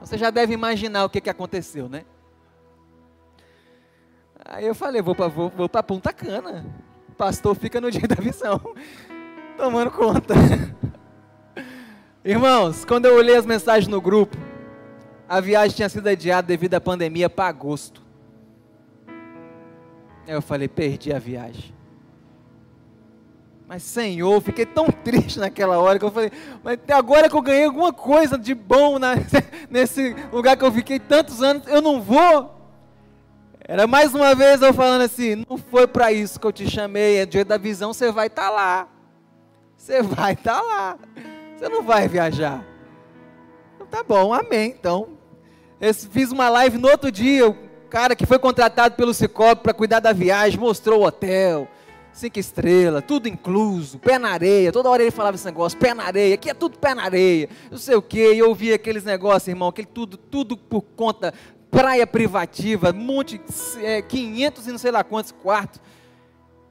Você 0.00 0.18
já 0.18 0.30
deve 0.30 0.52
imaginar 0.52 1.04
o 1.04 1.08
que, 1.08 1.20
que 1.20 1.30
aconteceu, 1.30 1.88
né? 1.88 2.04
Aí 4.48 4.64
eu 4.64 4.74
falei, 4.74 5.02
vou 5.02 5.14
para 5.14 5.26
vou, 5.26 5.50
vou 5.50 5.68
Punta 5.68 6.12
Cana. 6.12 6.64
O 7.08 7.12
pastor 7.12 7.54
fica 7.56 7.80
no 7.80 7.90
dia 7.90 8.06
da 8.06 8.14
visão, 8.14 8.60
tomando 9.56 9.90
conta. 9.90 10.34
Irmãos, 12.24 12.84
quando 12.84 13.06
eu 13.06 13.16
olhei 13.16 13.36
as 13.36 13.46
mensagens 13.46 13.88
no 13.88 14.00
grupo, 14.00 14.36
a 15.28 15.40
viagem 15.40 15.76
tinha 15.76 15.88
sido 15.88 16.06
adiada 16.06 16.46
devido 16.46 16.74
à 16.74 16.80
pandemia 16.80 17.28
para 17.28 17.48
agosto. 17.48 18.02
Eu 20.26 20.40
falei, 20.40 20.68
perdi 20.68 21.12
a 21.12 21.18
viagem. 21.18 21.74
Mas 23.66 23.82
Senhor, 23.82 24.40
fiquei 24.40 24.64
tão 24.64 24.86
triste 25.02 25.40
naquela 25.40 25.78
hora 25.78 25.98
que 25.98 26.04
eu 26.04 26.10
falei, 26.10 26.30
mas 26.62 26.78
agora 26.88 27.28
que 27.28 27.34
eu 27.34 27.42
ganhei 27.42 27.64
alguma 27.64 27.92
coisa 27.92 28.38
de 28.38 28.54
bom 28.54 28.96
na, 28.98 29.14
nesse 29.68 30.14
lugar 30.32 30.56
que 30.56 30.64
eu 30.64 30.70
fiquei 30.70 31.00
tantos 31.00 31.42
anos, 31.42 31.66
eu 31.66 31.82
não 31.82 32.00
vou. 32.00 32.55
Era 33.68 33.84
mais 33.84 34.14
uma 34.14 34.32
vez 34.32 34.62
eu 34.62 34.72
falando 34.72 35.02
assim, 35.02 35.44
não 35.48 35.58
foi 35.58 35.88
para 35.88 36.12
isso 36.12 36.38
que 36.38 36.46
eu 36.46 36.52
te 36.52 36.70
chamei, 36.70 37.16
é 37.16 37.26
dia 37.26 37.44
da 37.44 37.58
visão, 37.58 37.92
você 37.92 38.12
vai 38.12 38.28
estar 38.28 38.44
tá 38.44 38.50
lá. 38.50 38.88
Você 39.76 40.02
vai 40.02 40.34
estar 40.34 40.60
tá 40.60 40.62
lá. 40.62 40.98
Você 41.56 41.68
não 41.68 41.82
vai 41.82 42.06
viajar. 42.06 42.64
Então, 43.74 43.86
tá 43.88 44.04
bom, 44.04 44.32
amém. 44.32 44.70
Então, 44.78 45.08
eu 45.80 45.92
fiz 45.92 46.30
uma 46.30 46.48
live 46.48 46.78
no 46.78 46.88
outro 46.88 47.10
dia, 47.10 47.48
o 47.48 47.56
cara 47.90 48.14
que 48.14 48.24
foi 48.24 48.38
contratado 48.38 48.94
pelo 48.94 49.12
Cicobi 49.12 49.62
para 49.62 49.74
cuidar 49.74 49.98
da 49.98 50.12
viagem, 50.12 50.60
mostrou 50.60 51.00
o 51.00 51.04
hotel, 51.04 51.66
cinco 52.12 52.38
estrelas, 52.38 53.02
tudo 53.04 53.28
incluso, 53.28 53.98
pé 53.98 54.16
na 54.16 54.30
areia. 54.30 54.70
Toda 54.70 54.88
hora 54.88 55.02
ele 55.02 55.10
falava 55.10 55.34
esse 55.34 55.44
negócio, 55.44 55.76
pé 55.76 55.92
na 55.92 56.04
areia, 56.04 56.36
aqui 56.36 56.48
é 56.48 56.54
tudo 56.54 56.78
pé 56.78 56.94
na 56.94 57.02
areia, 57.02 57.48
não 57.68 57.78
sei 57.78 57.96
o 57.96 58.02
que. 58.02 58.32
E 58.32 58.38
eu 58.38 58.48
ouvia 58.48 58.76
aqueles 58.76 59.02
negócios, 59.02 59.48
irmão, 59.48 59.68
aquele 59.68 59.88
tudo, 59.88 60.16
tudo 60.16 60.56
por 60.56 60.82
conta, 60.82 61.34
praia 61.70 62.06
privativa, 62.06 62.92
monte, 62.92 63.40
é, 63.82 64.02
500 64.02 64.66
e 64.66 64.70
não 64.70 64.78
sei 64.78 64.90
lá 64.90 65.04
quantos 65.04 65.32
quartos. 65.32 65.80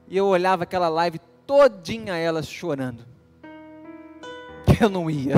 E 0.08 0.16
eu 0.16 0.26
olhava 0.26 0.64
aquela 0.64 0.88
live 0.88 1.20
todinha 1.46 2.16
elas 2.16 2.46
chorando. 2.48 3.04
Eu 4.80 4.88
não 4.90 5.10
ia. 5.10 5.36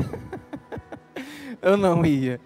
eu 1.63 1.77
não 1.77 2.05
ia. 2.05 2.41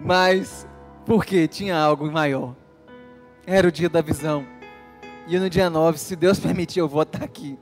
Mas, 0.00 0.66
porque 1.04 1.46
tinha 1.46 1.76
algo 1.76 2.10
maior. 2.10 2.54
Era 3.46 3.68
o 3.68 3.72
dia 3.72 3.88
da 3.88 4.00
visão 4.00 4.46
e 5.30 5.38
no 5.38 5.48
dia 5.48 5.70
9, 5.70 5.96
se 5.96 6.16
Deus 6.16 6.38
permitir, 6.40 6.80
eu 6.80 6.88
vou 6.88 7.02
estar 7.02 7.22
aqui. 7.22 7.56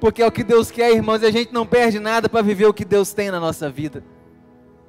Porque 0.00 0.22
é 0.22 0.26
o 0.26 0.30
que 0.30 0.44
Deus 0.44 0.70
quer, 0.70 0.92
irmãos, 0.92 1.22
e 1.22 1.26
a 1.26 1.30
gente 1.32 1.52
não 1.52 1.66
perde 1.66 1.98
nada 1.98 2.28
para 2.28 2.42
viver 2.42 2.66
o 2.66 2.72
que 2.72 2.84
Deus 2.84 3.12
tem 3.12 3.30
na 3.30 3.40
nossa 3.40 3.68
vida. 3.68 4.04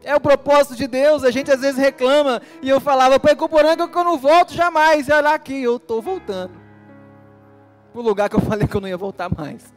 É 0.03 0.15
o 0.15 0.19
propósito 0.19 0.75
de 0.75 0.85
Deus, 0.85 1.23
a 1.23 1.31
gente 1.31 1.49
às 1.49 1.61
vezes 1.61 1.77
reclama, 1.77 2.41
e 2.61 2.69
eu 2.69 2.81
falava, 2.81 3.19
pai, 3.19 3.35
Coporanga 3.35 3.87
que 3.87 3.97
eu 3.97 4.03
não 4.03 4.17
volto 4.17 4.53
jamais, 4.53 5.07
e 5.07 5.11
olha 5.11 5.21
lá 5.21 5.33
aqui, 5.33 5.63
eu 5.63 5.77
estou 5.77 6.01
voltando. 6.01 6.51
Para 7.91 8.01
o 8.01 8.03
lugar 8.03 8.29
que 8.29 8.35
eu 8.35 8.41
falei 8.41 8.67
que 8.67 8.75
eu 8.75 8.81
não 8.81 8.87
ia 8.87 8.97
voltar 8.97 9.29
mais. 9.33 9.73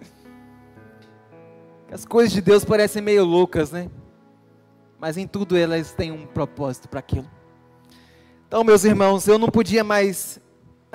As 1.92 2.04
coisas 2.04 2.32
de 2.32 2.40
Deus 2.40 2.64
parecem 2.64 3.00
meio 3.00 3.24
loucas, 3.24 3.70
né? 3.70 3.88
Mas 4.98 5.16
em 5.16 5.26
tudo 5.26 5.56
elas 5.56 5.92
têm 5.92 6.10
um 6.10 6.26
propósito 6.26 6.88
para 6.88 6.98
aquilo. 6.98 7.30
Então, 8.48 8.64
meus 8.64 8.84
irmãos, 8.84 9.28
eu 9.28 9.38
não 9.38 9.48
podia 9.48 9.84
mais 9.84 10.40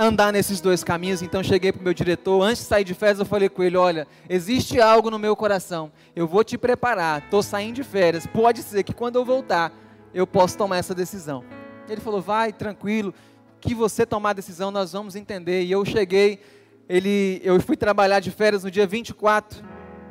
andar 0.02 0.34
nesses 0.34 0.60
dois 0.60 0.84
caminhos. 0.84 1.22
Então 1.22 1.44
cheguei 1.44 1.72
para 1.72 1.80
o 1.80 1.84
meu 1.84 1.94
diretor, 1.94 2.42
antes 2.42 2.64
de 2.64 2.68
sair 2.68 2.84
de 2.84 2.94
férias, 2.96 3.20
eu 3.20 3.26
falei 3.26 3.48
com 3.48 3.62
ele: 3.62 3.78
olha, 3.78 4.08
existe 4.28 4.82
algo 4.82 5.12
no 5.12 5.20
meu 5.20 5.36
coração, 5.36 5.92
eu 6.16 6.28
vou 6.28 6.44
te 6.44 6.58
preparar, 6.58 7.24
estou 7.24 7.44
saindo 7.44 7.76
de 7.76 7.84
férias, 7.84 8.26
pode 8.26 8.64
ser 8.64 8.84
que 8.84 8.94
quando 8.94 9.18
eu 9.18 9.24
voltar, 9.24 9.72
eu 10.14 10.26
possa 10.26 10.58
tomar 10.58 10.78
essa 10.78 10.96
decisão. 10.96 11.44
Ele 11.88 12.02
falou: 12.02 12.20
vai, 12.20 12.52
tranquilo, 12.52 13.14
que 13.60 13.76
você 13.76 14.06
tomar 14.06 14.32
a 14.32 14.34
decisão, 14.34 14.72
nós 14.72 14.92
vamos 14.92 15.16
entender. 15.16 15.64
E 15.64 15.72
eu 15.72 15.86
cheguei, 15.86 16.42
ele, 16.90 17.40
eu 17.44 17.62
fui 17.62 17.78
trabalhar 17.78 18.20
de 18.20 18.32
férias 18.32 18.64
no 18.64 18.72
dia 18.72 18.88
24, 18.88 19.64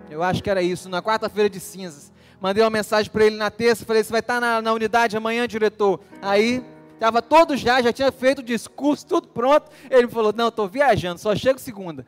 eu 0.09 0.23
acho 0.23 0.43
que 0.43 0.49
era 0.49 0.63
isso, 0.63 0.89
na 0.89 1.03
quarta-feira 1.03 1.51
de 1.51 1.59
cinzas. 1.59 2.13
Mandei 2.41 2.63
uma 2.63 2.71
mensagem 2.71 3.11
para 3.11 3.27
ele 3.27 3.37
na 3.37 3.51
terça, 3.51 3.85
falei: 3.85 4.05
você 4.05 4.13
vai 4.13 4.21
estar 4.21 4.41
na, 4.41 4.63
na 4.63 4.73
unidade 4.73 5.17
amanhã, 5.17 5.49
diretor? 5.49 6.01
Aí 6.23 6.65
Estava 7.01 7.23
todo 7.23 7.57
já, 7.57 7.81
já 7.81 7.95
tinha 7.95 8.13
feito 8.13 8.41
o 8.41 8.43
discurso, 8.43 9.07
tudo 9.07 9.29
pronto. 9.29 9.71
Ele 9.91 10.07
falou: 10.07 10.35
Não, 10.37 10.49
estou 10.49 10.69
viajando, 10.69 11.19
só 11.19 11.35
chego 11.35 11.59
segunda. 11.59 12.07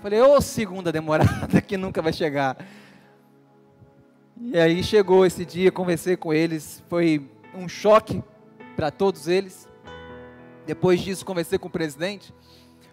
Falei: 0.00 0.18
Ô, 0.18 0.40
segunda 0.40 0.90
demorada 0.90 1.60
que 1.60 1.76
nunca 1.76 2.00
vai 2.00 2.10
chegar. 2.10 2.56
E 4.40 4.58
aí 4.58 4.82
chegou 4.82 5.26
esse 5.26 5.44
dia, 5.44 5.70
conversei 5.70 6.16
com 6.16 6.32
eles, 6.32 6.82
foi 6.88 7.30
um 7.54 7.68
choque 7.68 8.24
para 8.74 8.90
todos 8.90 9.28
eles. 9.28 9.68
Depois 10.66 10.98
disso, 11.02 11.22
conversei 11.26 11.58
com 11.58 11.68
o 11.68 11.70
presidente, 11.70 12.32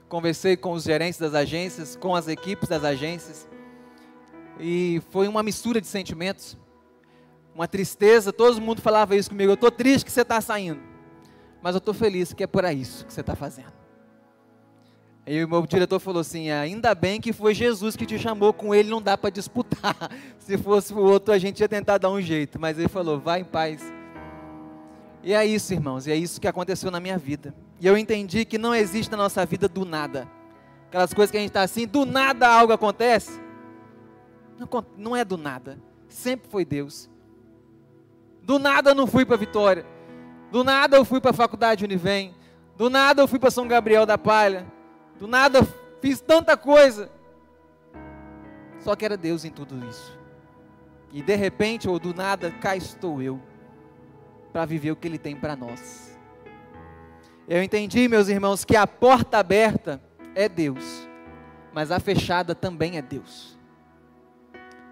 conversei 0.09 0.57
com 0.57 0.73
os 0.73 0.83
gerentes 0.83 1.17
das 1.17 1.33
agências, 1.33 1.95
com 1.95 2.13
as 2.13 2.27
equipes 2.27 2.67
das 2.67 2.83
agências. 2.83 3.47
E 4.59 5.01
foi 5.11 5.29
uma 5.29 5.41
mistura 5.41 5.79
de 5.79 5.87
sentimentos 5.87 6.57
uma 7.59 7.67
tristeza, 7.67 8.31
todo 8.31 8.61
mundo 8.61 8.81
falava 8.81 9.17
isso 9.17 9.29
comigo. 9.29 9.51
Eu 9.51 9.55
estou 9.55 9.69
triste 9.69 10.05
que 10.05 10.11
você 10.11 10.21
está 10.21 10.39
saindo, 10.39 10.79
mas 11.61 11.75
eu 11.75 11.79
estou 11.79 11.93
feliz 11.93 12.33
que 12.33 12.43
é 12.43 12.47
por 12.47 12.63
isso 12.65 13.05
que 13.05 13.13
você 13.13 13.21
está 13.21 13.35
fazendo. 13.35 13.79
E 15.31 15.43
o 15.43 15.47
meu 15.47 15.65
diretor 15.67 15.99
falou 15.99 16.21
assim: 16.21 16.49
ainda 16.49 16.95
bem 16.95 17.21
que 17.21 17.31
foi 17.31 17.53
Jesus 17.53 17.95
que 17.95 18.05
te 18.05 18.17
chamou, 18.17 18.51
com 18.51 18.73
ele 18.73 18.89
não 18.89 19.01
dá 19.01 19.17
para 19.17 19.29
disputar. 19.29 19.95
Se 20.39 20.57
fosse 20.57 20.91
o 20.91 20.97
outro, 20.99 21.31
a 21.33 21.37
gente 21.37 21.59
ia 21.59 21.69
tentar 21.69 21.99
dar 21.99 22.09
um 22.09 22.19
jeito. 22.19 22.59
Mas 22.59 22.79
ele 22.79 22.87
falou: 22.87 23.19
vai 23.19 23.41
em 23.41 23.43
paz. 23.43 23.81
E 25.21 25.33
é 25.33 25.45
isso, 25.45 25.71
irmãos, 25.71 26.07
e 26.07 26.11
é 26.11 26.15
isso 26.15 26.41
que 26.41 26.47
aconteceu 26.47 26.89
na 26.89 26.99
minha 26.99 27.17
vida. 27.17 27.53
E 27.79 27.85
eu 27.85 27.97
entendi 27.97 28.43
que 28.43 28.57
não 28.57 28.73
existe 28.73 29.11
na 29.11 29.17
nossa 29.17 29.45
vida 29.45 29.67
do 29.67 29.85
nada. 29.85 30.27
Aquelas 30.87 31.13
coisas 31.13 31.29
que 31.29 31.37
a 31.37 31.41
gente 31.41 31.49
está 31.49 31.61
assim, 31.61 31.85
do 31.85 32.05
nada 32.05 32.47
algo 32.47 32.73
acontece. 32.73 33.39
Não, 34.57 34.67
não 34.97 35.15
é 35.15 35.23
do 35.23 35.37
nada. 35.37 35.79
Sempre 36.07 36.49
foi 36.49 36.65
Deus. 36.65 37.07
Do 38.41 38.57
nada 38.57 38.91
eu 38.91 38.95
não 38.95 39.05
fui 39.05 39.25
para 39.25 39.37
Vitória. 39.37 39.85
Do 40.51 40.63
nada 40.63 40.97
eu 40.97 41.05
fui 41.05 41.21
para 41.21 41.31
a 41.31 41.33
faculdade 41.33 41.83
Univem. 41.85 42.35
Do 42.75 42.89
nada 42.89 43.21
eu 43.21 43.27
fui 43.27 43.37
para 43.37 43.51
São 43.51 43.67
Gabriel 43.67 44.05
da 44.05 44.17
Palha. 44.17 44.65
Do 45.19 45.27
nada 45.27 45.59
fiz 46.01 46.19
tanta 46.19 46.57
coisa. 46.57 47.11
Só 48.79 48.95
que 48.95 49.05
era 49.05 49.17
Deus 49.17 49.43
em 49.45 49.51
tudo 49.51 49.85
isso. 49.87 50.17
E 51.11 51.21
de 51.21 51.35
repente, 51.35 51.89
ou 51.89 51.99
do 51.99 52.13
nada, 52.13 52.51
cá 52.51 52.75
estou 52.75 53.21
eu 53.21 53.39
para 54.53 54.65
viver 54.65 54.91
o 54.91 54.95
que 54.95 55.07
Ele 55.07 55.17
tem 55.17 55.35
para 55.35 55.55
nós. 55.55 56.17
Eu 57.47 57.63
entendi, 57.63 58.07
meus 58.07 58.27
irmãos, 58.27 58.63
que 58.63 58.75
a 58.75 58.85
porta 58.85 59.39
aberta 59.39 60.01
é 60.35 60.47
Deus, 60.47 61.07
mas 61.73 61.91
a 61.91 61.99
fechada 61.99 62.53
também 62.53 62.97
é 62.97 63.01
Deus. 63.01 63.57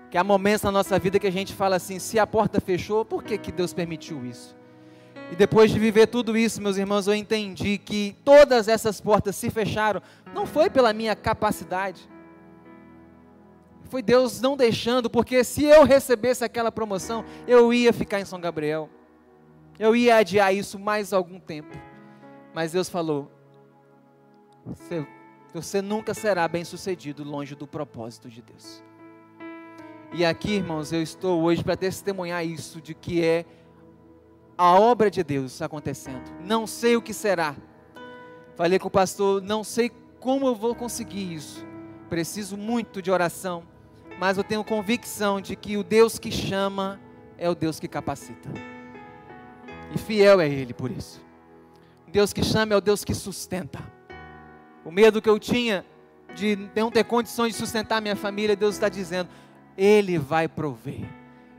Que 0.10 0.18
há 0.18 0.24
momentos 0.24 0.64
na 0.64 0.72
nossa 0.72 0.98
vida 0.98 1.20
que 1.20 1.28
a 1.28 1.32
gente 1.32 1.54
fala 1.54 1.76
assim: 1.76 2.00
se 2.00 2.18
a 2.18 2.26
porta 2.26 2.60
fechou, 2.60 3.06
por 3.06 3.24
que, 3.24 3.38
que 3.38 3.52
Deus 3.52 3.74
permitiu 3.74 4.26
isso? 4.26 4.57
E 5.32 5.36
depois 5.36 5.72
de 5.72 5.80
viver 5.80 6.08
tudo 6.08 6.38
isso, 6.38 6.62
meus 6.62 6.78
irmãos, 6.78 7.08
eu 7.08 7.14
entendi 7.14 7.78
que 7.78 8.16
todas 8.24 8.68
essas 8.68 9.02
portas 9.02 9.36
se 9.36 9.50
fecharam, 9.50 10.02
não 10.34 10.46
foi 10.46 10.70
pela 10.70 10.94
minha 10.94 11.16
capacidade, 11.16 12.08
foi 13.90 14.02
Deus 14.02 14.42
não 14.42 14.56
deixando, 14.56 15.10
porque 15.10 15.44
se 15.44 15.64
eu 15.64 15.84
recebesse 15.84 16.44
aquela 16.44 16.72
promoção, 16.72 17.24
eu 17.48 17.74
ia 17.74 17.92
ficar 17.94 18.20
em 18.20 18.26
São 18.26 18.40
Gabriel, 18.40 18.90
eu 19.80 19.96
ia 19.96 20.18
adiar 20.18 20.54
isso 20.54 20.80
mais 20.80 21.14
algum 21.14 21.40
tempo, 21.40 21.76
mas 22.54 22.72
Deus 22.72 22.90
falou: 22.90 23.32
você, 24.66 25.06
você 25.54 25.82
nunca 25.82 26.14
será 26.14 26.48
bem 26.48 26.66
sucedido 26.66 27.24
longe 27.24 27.56
do 27.56 27.68
propósito 27.68 28.30
de 28.30 28.42
Deus. 28.42 28.84
E 30.14 30.26
aqui, 30.26 30.56
irmãos, 30.56 30.94
eu 30.94 31.02
estou 31.02 31.42
hoje 31.42 31.64
para 31.64 31.76
testemunhar 31.76 32.46
isso, 32.46 32.82
de 32.82 32.94
que 32.94 33.24
é 33.24 33.46
a 34.58 34.74
obra 34.74 35.12
de 35.12 35.24
Deus 35.24 35.62
acontecendo. 35.62 36.24
Não 36.44 36.66
sei 36.66 36.96
o 36.96 37.02
que 37.02 37.14
será. 37.14 37.56
Falei 38.56 38.80
com 38.80 38.88
o 38.88 38.92
pastor, 38.92 39.42
não 39.42 39.64
sei 39.64 39.92
como 40.20 40.48
eu 40.48 40.56
vou 40.56 40.74
conseguir 40.74 41.34
isso. 41.34 41.66
Preciso 42.10 42.58
muito 42.58 43.02
de 43.02 43.12
oração, 43.12 43.64
mas 44.20 44.38
eu 44.38 44.44
tenho 44.44 44.64
convicção 44.64 45.40
de 45.40 45.56
que 45.56 45.78
o 45.78 45.84
Deus 45.84 46.18
que 46.18 46.32
chama 46.32 47.00
é 47.38 47.50
o 47.50 47.54
Deus 47.54 47.80
que 47.80 47.88
capacita. 47.88 48.50
E 49.94 49.98
fiel 49.98 50.42
é 50.42 50.50
Ele 50.50 50.74
por 50.74 50.90
isso. 50.90 51.22
O 52.08 52.12
Deus 52.12 52.34
que 52.34 52.44
chama 52.44 52.74
é 52.74 52.78
o 52.78 52.82
Deus 52.82 53.04
que 53.04 53.14
sustenta. 53.14 53.80
O 54.84 54.92
medo 54.92 55.22
que 55.22 55.30
eu 55.30 55.38
tinha 55.38 55.86
de 56.34 56.58
não 56.76 56.90
ter 56.90 57.04
condições 57.04 57.54
de 57.54 57.60
sustentar 57.60 58.02
minha 58.02 58.16
família, 58.16 58.56
Deus 58.56 58.76
está 58.76 58.90
dizendo: 58.90 59.30
ele 59.78 60.18
vai 60.18 60.48
prover. 60.48 61.06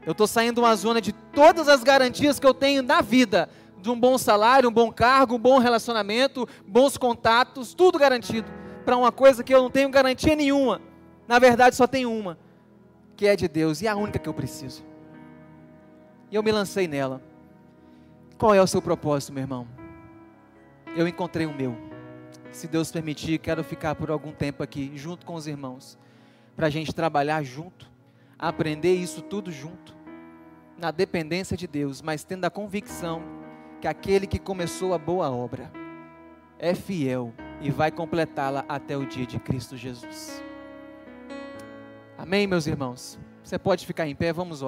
Eu 0.09 0.13
estou 0.13 0.27
saindo 0.27 0.55
de 0.55 0.61
uma 0.61 0.75
zona 0.75 1.03
de 1.03 1.13
todas 1.13 1.69
as 1.69 1.85
garantias 1.85 2.41
que 2.41 2.47
eu 2.47 2.55
tenho 2.55 2.83
na 2.83 3.03
vida, 3.03 3.47
de 3.79 3.91
um 3.91 4.01
bom 4.01 4.17
salário, 4.17 4.71
um 4.71 4.73
bom 4.73 4.91
cargo, 4.91 5.35
um 5.35 5.39
bom 5.39 5.59
relacionamento, 5.59 6.49
bons 6.67 6.97
contatos, 6.97 7.75
tudo 7.75 7.99
garantido, 7.99 8.51
para 8.87 8.97
uma 8.97 9.13
coisa 9.13 9.45
que 9.45 9.55
eu 9.55 9.61
não 9.61 9.71
tenho 9.71 9.91
garantia 9.91 10.35
nenhuma. 10.35 10.81
Na 11.29 11.39
verdade, 11.39 11.77
só 11.77 11.87
tem 11.87 12.07
uma, 12.07 12.39
que 13.19 13.27
é 13.27 13.37
de 13.37 13.47
Deus 13.47 13.83
e 13.83 13.87
é 13.87 13.91
a 13.91 13.97
única 13.97 14.19
que 14.19 14.27
eu 14.27 14.33
preciso. 14.33 14.83
E 16.31 16.37
eu 16.37 16.43
me 16.43 16.53
lancei 16.53 16.89
nela. 16.89 17.21
Qual 18.39 18.55
é 18.55 18.63
o 18.63 18.67
seu 18.67 18.81
propósito, 18.81 19.35
meu 19.35 19.43
irmão? 19.43 19.69
Eu 20.97 21.07
encontrei 21.07 21.45
o 21.45 21.55
meu. 21.55 21.77
Se 22.51 22.67
Deus 22.67 22.91
permitir, 22.91 23.39
quero 23.41 23.63
ficar 23.63 23.95
por 23.95 24.11
algum 24.11 24.33
tempo 24.33 24.63
aqui, 24.63 24.91
junto 24.95 25.27
com 25.27 25.35
os 25.35 25.47
irmãos, 25.47 25.99
para 26.57 26.69
a 26.69 26.71
gente 26.71 26.95
trabalhar 26.95 27.43
junto, 27.43 27.87
aprender 28.39 28.95
isso 28.95 29.21
tudo 29.21 29.53
junto, 29.53 29.98
na 30.79 30.93
dependência 30.93 31.57
de 31.57 31.67
Deus, 31.67 32.01
mas 32.01 32.23
tendo 32.23 32.45
a 32.45 32.51
convicção 32.51 33.21
que 33.81 33.89
aquele 33.89 34.27
que 34.27 34.39
começou 34.39 34.95
a 34.95 34.99
boa 34.99 35.29
obra 35.31 35.71
é 36.59 36.75
fiel 36.75 37.35
e 37.61 37.71
vai 37.71 37.91
completá-la 37.91 38.65
até 38.69 38.97
o 38.97 39.05
dia 39.05 39.27
de 39.27 39.39
Cristo 39.41 39.77
Jesus. 39.77 40.43
Amém, 42.17 42.47
meus 42.47 42.67
irmãos? 42.67 43.19
Você 43.43 43.59
pode 43.59 43.85
ficar 43.87 44.07
em 44.07 44.15
pé, 44.15 44.33
vamos 44.33 44.63
orar. 44.63 44.67